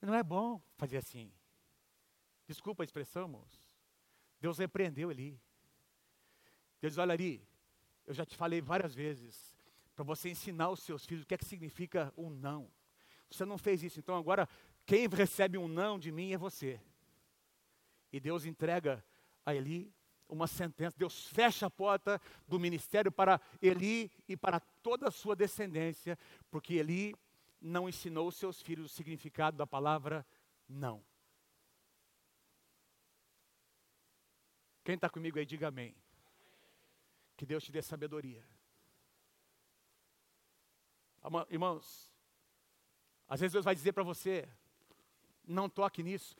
[0.00, 1.32] Não é bom fazer assim.
[2.46, 3.60] Desculpa a expressão, irmãos.
[4.40, 5.40] Deus repreendeu Eli.
[6.80, 7.42] Deus diz, olha ali,
[8.06, 9.56] eu já te falei várias vezes,
[9.94, 12.70] para você ensinar os seus filhos o que é que significa um não.
[13.30, 14.48] Você não fez isso, então agora
[14.86, 16.80] quem recebe um não de mim é você.
[18.12, 19.04] E Deus entrega
[19.44, 19.92] a Eli
[20.28, 25.34] uma sentença, Deus fecha a porta do ministério para Eli e para toda a sua
[25.34, 26.18] descendência,
[26.50, 27.14] porque Eli
[27.60, 30.24] não ensinou os seus filhos o significado da palavra
[30.68, 31.02] não.
[34.84, 35.94] Quem está comigo aí, diga amém.
[37.38, 38.44] Que Deus te dê sabedoria.
[41.48, 42.12] Irmãos,
[43.28, 44.48] às vezes Deus vai dizer para você:
[45.46, 46.34] não toque nisso.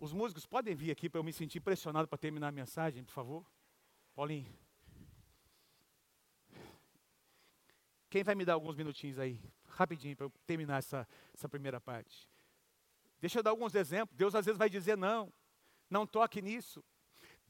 [0.00, 3.12] Os músicos podem vir aqui para eu me sentir pressionado para terminar a mensagem, por
[3.12, 3.46] favor?
[4.16, 4.52] Paulinho.
[8.10, 12.28] Quem vai me dar alguns minutinhos aí, rapidinho, para eu terminar essa, essa primeira parte?
[13.20, 14.16] Deixa eu dar alguns exemplos.
[14.16, 15.32] Deus às vezes vai dizer: não,
[15.88, 16.84] não toque nisso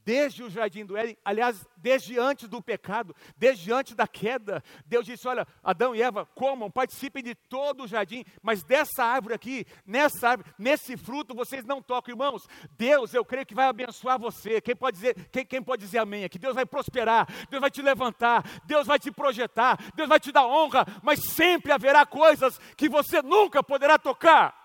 [0.05, 5.05] desde o jardim do Éden, aliás, desde antes do pecado, desde antes da queda, Deus
[5.05, 9.65] disse: Olha, Adão e Eva, comam, participem de todo o jardim, mas dessa árvore aqui,
[9.85, 12.47] nessa árvore, nesse fruto, vocês não tocam, irmãos.
[12.77, 14.61] Deus, eu creio que vai abençoar você.
[14.61, 16.39] Quem pode dizer, quem, quem pode dizer amém aqui?
[16.39, 20.45] Deus vai prosperar, Deus vai te levantar, Deus vai te projetar, Deus vai te dar
[20.45, 24.61] honra, mas sempre haverá coisas que você nunca poderá tocar.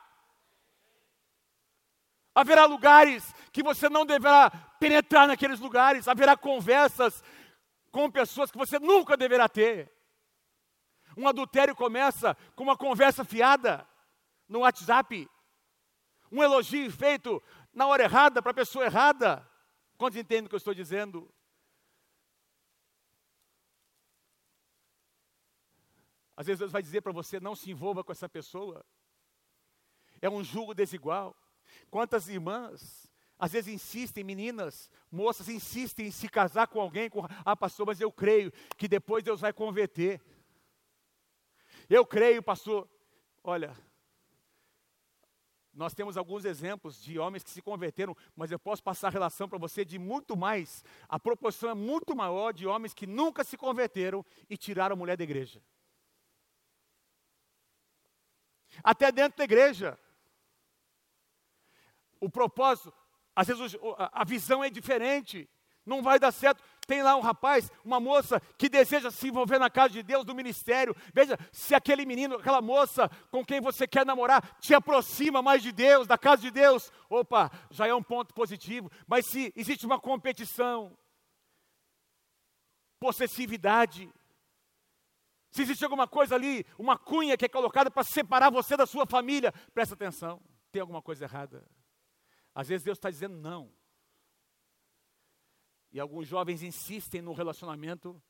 [2.35, 7.23] Haverá lugares que você não deverá penetrar naqueles lugares, haverá conversas
[7.91, 9.93] com pessoas que você nunca deverá ter.
[11.17, 13.89] Um adultério começa com uma conversa fiada
[14.49, 15.29] no WhatsApp,
[16.31, 19.49] um elogio feito na hora errada para a pessoa errada.
[19.97, 21.33] Quantos entendem o que eu estou dizendo?
[26.37, 28.87] Às vezes Deus vai dizer para você: não se envolva com essa pessoa.
[30.21, 31.37] É um julgo desigual.
[31.91, 33.08] Quantas irmãs,
[33.39, 38.01] às vezes insistem, meninas, moças, insistem em se casar com alguém, com, ah, pastor, mas
[38.01, 40.21] eu creio que depois Deus vai converter.
[41.89, 42.89] Eu creio, pastor,
[43.45, 43.77] olha,
[45.73, 49.49] nós temos alguns exemplos de homens que se converteram, mas eu posso passar a relação
[49.49, 53.57] para você de muito mais, a proporção é muito maior de homens que nunca se
[53.57, 55.63] converteram e tiraram a mulher da igreja.
[58.83, 59.99] Até dentro da igreja
[62.21, 62.93] o propósito,
[63.39, 65.49] às vezes a visão é diferente,
[65.87, 66.61] não vai dar certo.
[66.89, 70.35] Tem lá um rapaz, uma moça que deseja se envolver na casa de Deus, do
[70.35, 70.93] ministério.
[71.15, 75.71] Veja, se aquele menino, aquela moça com quem você quer namorar, te aproxima mais de
[75.71, 78.91] Deus, da casa de Deus, opa, já é um ponto positivo.
[79.07, 80.99] Mas se existe uma competição,
[82.99, 84.11] possessividade,
[85.53, 89.07] se existe alguma coisa ali, uma cunha que é colocada para separar você da sua
[89.07, 91.65] família, presta atenção, tem alguma coisa errada.
[92.59, 93.73] Às vezes Deus está dizendo não.
[95.93, 98.21] E alguns jovens insistem no relacionamento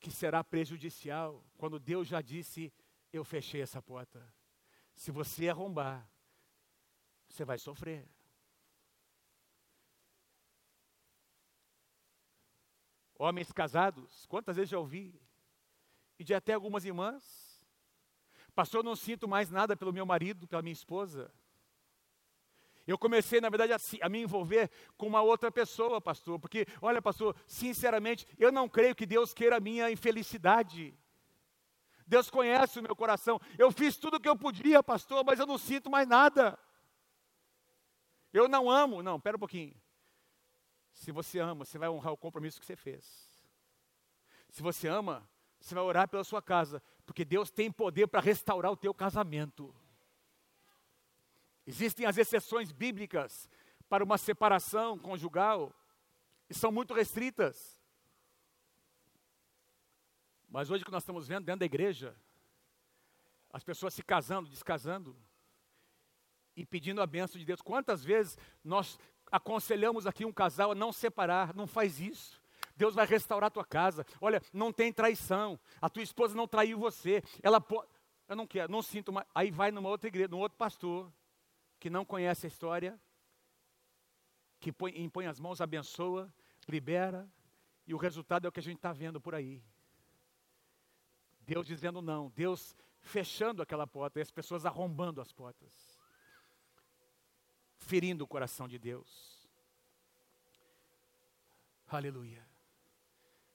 [0.00, 2.72] que será prejudicial, quando Deus já disse:
[3.12, 4.26] Eu fechei essa porta.
[4.94, 6.10] Se você arrombar,
[7.28, 8.08] você vai sofrer.
[13.16, 15.20] Homens casados, quantas vezes já ouvi?
[16.18, 17.62] E de até algumas irmãs.
[18.54, 21.30] Pastor, eu não sinto mais nada pelo meu marido, pela minha esposa.
[22.88, 27.02] Eu comecei, na verdade, a, a, me envolver com uma outra pessoa, pastor, porque, olha,
[27.02, 30.98] pastor, sinceramente, eu não creio que Deus queira a minha infelicidade.
[32.06, 33.38] Deus conhece o meu coração.
[33.58, 36.58] Eu fiz tudo o que eu podia, pastor, mas eu não sinto mais nada.
[38.32, 39.02] Eu não amo.
[39.02, 39.74] Não, pera um pouquinho.
[40.94, 43.28] Se você ama, você vai honrar o compromisso que você fez.
[44.48, 45.28] Se você ama,
[45.60, 49.74] você vai orar pela sua casa, porque Deus tem poder para restaurar o teu casamento.
[51.68, 53.46] Existem as exceções bíblicas
[53.90, 55.70] para uma separação conjugal,
[56.48, 57.78] e são muito restritas.
[60.48, 62.16] Mas hoje o que nós estamos vendo dentro da igreja,
[63.52, 65.14] as pessoas se casando, descasando,
[66.56, 67.60] e pedindo a benção de Deus.
[67.60, 68.98] Quantas vezes nós
[69.30, 72.40] aconselhamos aqui um casal a não separar, não faz isso.
[72.76, 74.06] Deus vai restaurar a tua casa.
[74.22, 75.60] Olha, não tem traição.
[75.82, 77.22] A tua esposa não traiu você.
[77.42, 77.86] Ela pode.
[78.26, 79.26] Eu não quero, não sinto mais.
[79.34, 81.12] Aí vai numa outra igreja, num outro pastor
[81.78, 83.00] que não conhece a história,
[84.60, 86.32] que põe, impõe as mãos, abençoa,
[86.66, 87.28] libera,
[87.86, 89.64] E o resultado é o que a gente está vendo por aí.
[91.40, 95.98] Deus dizendo não, Deus fechando aquela porta e as pessoas arrombando as portas,
[97.78, 99.48] ferindo o coração de Deus.
[101.86, 102.46] Aleluia.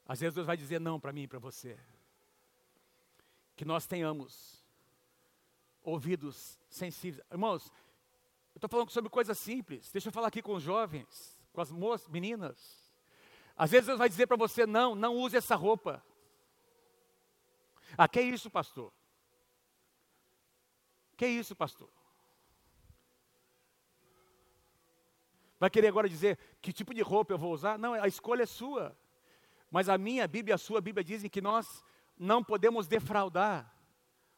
[0.04, 1.78] Às vezes Deus vai dizer não para mim e para você.
[3.54, 4.66] Que nós tenhamos
[5.84, 7.24] ouvidos sensíveis.
[7.30, 7.70] Irmãos,
[8.54, 9.90] eu estou falando sobre coisas simples.
[9.90, 12.84] Deixa eu falar aqui com os jovens, com as moças, meninas.
[13.56, 16.04] Às vezes Deus vai dizer para você: não, não use essa roupa.
[17.98, 18.92] Ah, que isso, pastor?
[21.16, 21.90] Que isso, pastor?
[25.58, 27.78] Vai querer agora dizer que tipo de roupa eu vou usar?
[27.78, 28.96] Não, a escolha é sua.
[29.70, 31.84] Mas a minha Bíblia e a sua Bíblia dizem que nós
[32.16, 33.73] não podemos defraudar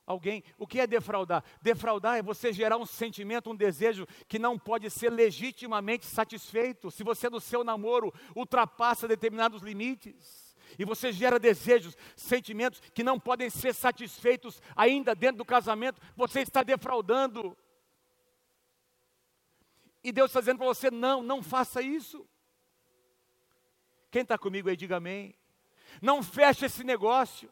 [0.06, 0.44] alguém.
[0.56, 1.44] O que é defraudar?
[1.60, 6.90] Defraudar é você gerar um sentimento, um desejo que não pode ser legitimamente satisfeito.
[6.90, 10.46] Se você no seu namoro ultrapassa determinados limites,
[10.78, 16.40] e você gera desejos, sentimentos que não podem ser satisfeitos ainda dentro do casamento, você
[16.40, 17.56] está defraudando.
[20.02, 22.28] E Deus está dizendo para você: não, não faça isso.
[24.10, 25.34] Quem está comigo aí, diga amém.
[26.02, 27.50] Não feche esse negócio.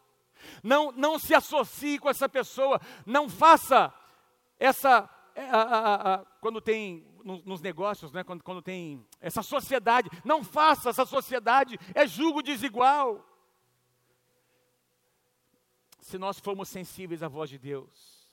[0.62, 2.80] Não, não se associe com essa pessoa.
[3.05, 3.92] Não faça
[4.59, 5.09] essa.
[5.34, 10.45] É, a, a, a, quando tem nos negócios, né, quando, quando tem essa sociedade, não
[10.45, 13.26] faça essa sociedade, é julgo desigual.
[16.01, 18.28] Se nós formos sensíveis à voz de Deus,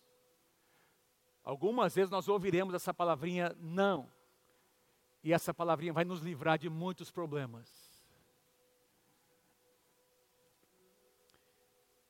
[1.42, 4.12] algumas vezes nós ouviremos essa palavrinha não,
[5.24, 7.91] e essa palavrinha vai nos livrar de muitos problemas.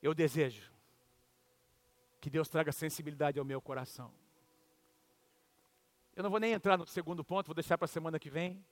[0.01, 0.71] Eu desejo
[2.19, 4.13] que Deus traga sensibilidade ao meu coração.
[6.15, 8.63] Eu não vou nem entrar no segundo ponto, vou deixar para a semana que vem.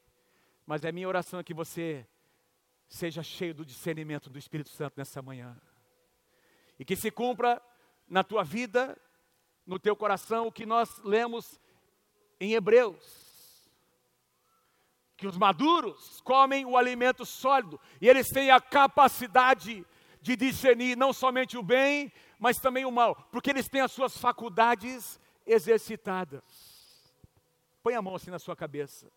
[0.65, 2.07] Mas é minha oração que você
[2.87, 5.59] seja cheio do discernimento do Espírito Santo nessa manhã.
[6.77, 7.61] E que se cumpra
[8.07, 8.99] na tua vida,
[9.65, 11.59] no teu coração, o que nós lemos
[12.39, 13.69] em Hebreus.
[15.15, 19.85] Que os maduros comem o alimento sólido e eles têm a capacidade
[20.21, 24.17] de discernir não somente o bem, mas também o mal, porque eles têm as suas
[24.17, 26.43] faculdades exercitadas.
[27.81, 29.11] Põe a mão assim na sua cabeça.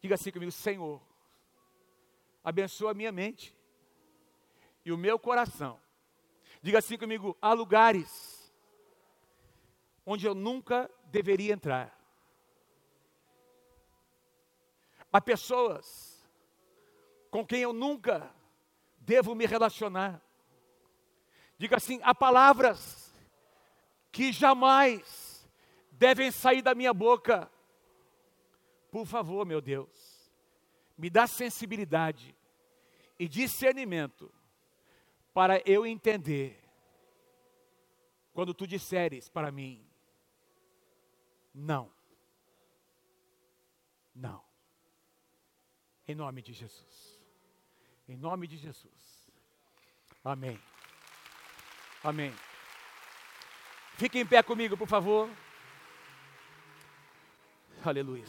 [0.00, 1.00] Diga assim comigo: Senhor,
[2.44, 3.54] abençoa a minha mente
[4.84, 5.80] e o meu coração.
[6.60, 8.52] Diga assim comigo: há lugares
[10.04, 11.98] onde eu nunca deveria entrar.
[15.12, 16.26] Há pessoas
[17.30, 18.34] com quem eu nunca
[19.04, 20.20] devo me relacionar.
[21.58, 23.12] Diga assim: há palavras
[24.10, 25.48] que jamais
[25.92, 27.50] devem sair da minha boca.
[28.90, 30.30] Por favor, meu Deus,
[30.98, 32.36] me dá sensibilidade
[33.18, 34.30] e discernimento
[35.32, 36.62] para eu entender
[38.32, 39.86] quando tu disseres para mim,
[41.54, 41.90] não,
[44.14, 44.42] não,
[46.06, 47.11] em nome de Jesus,
[48.12, 49.30] em nome de Jesus,
[50.22, 50.60] amém,
[52.04, 52.34] amém.
[53.96, 55.30] Fique em pé comigo, por favor.
[57.82, 58.24] Aleluia.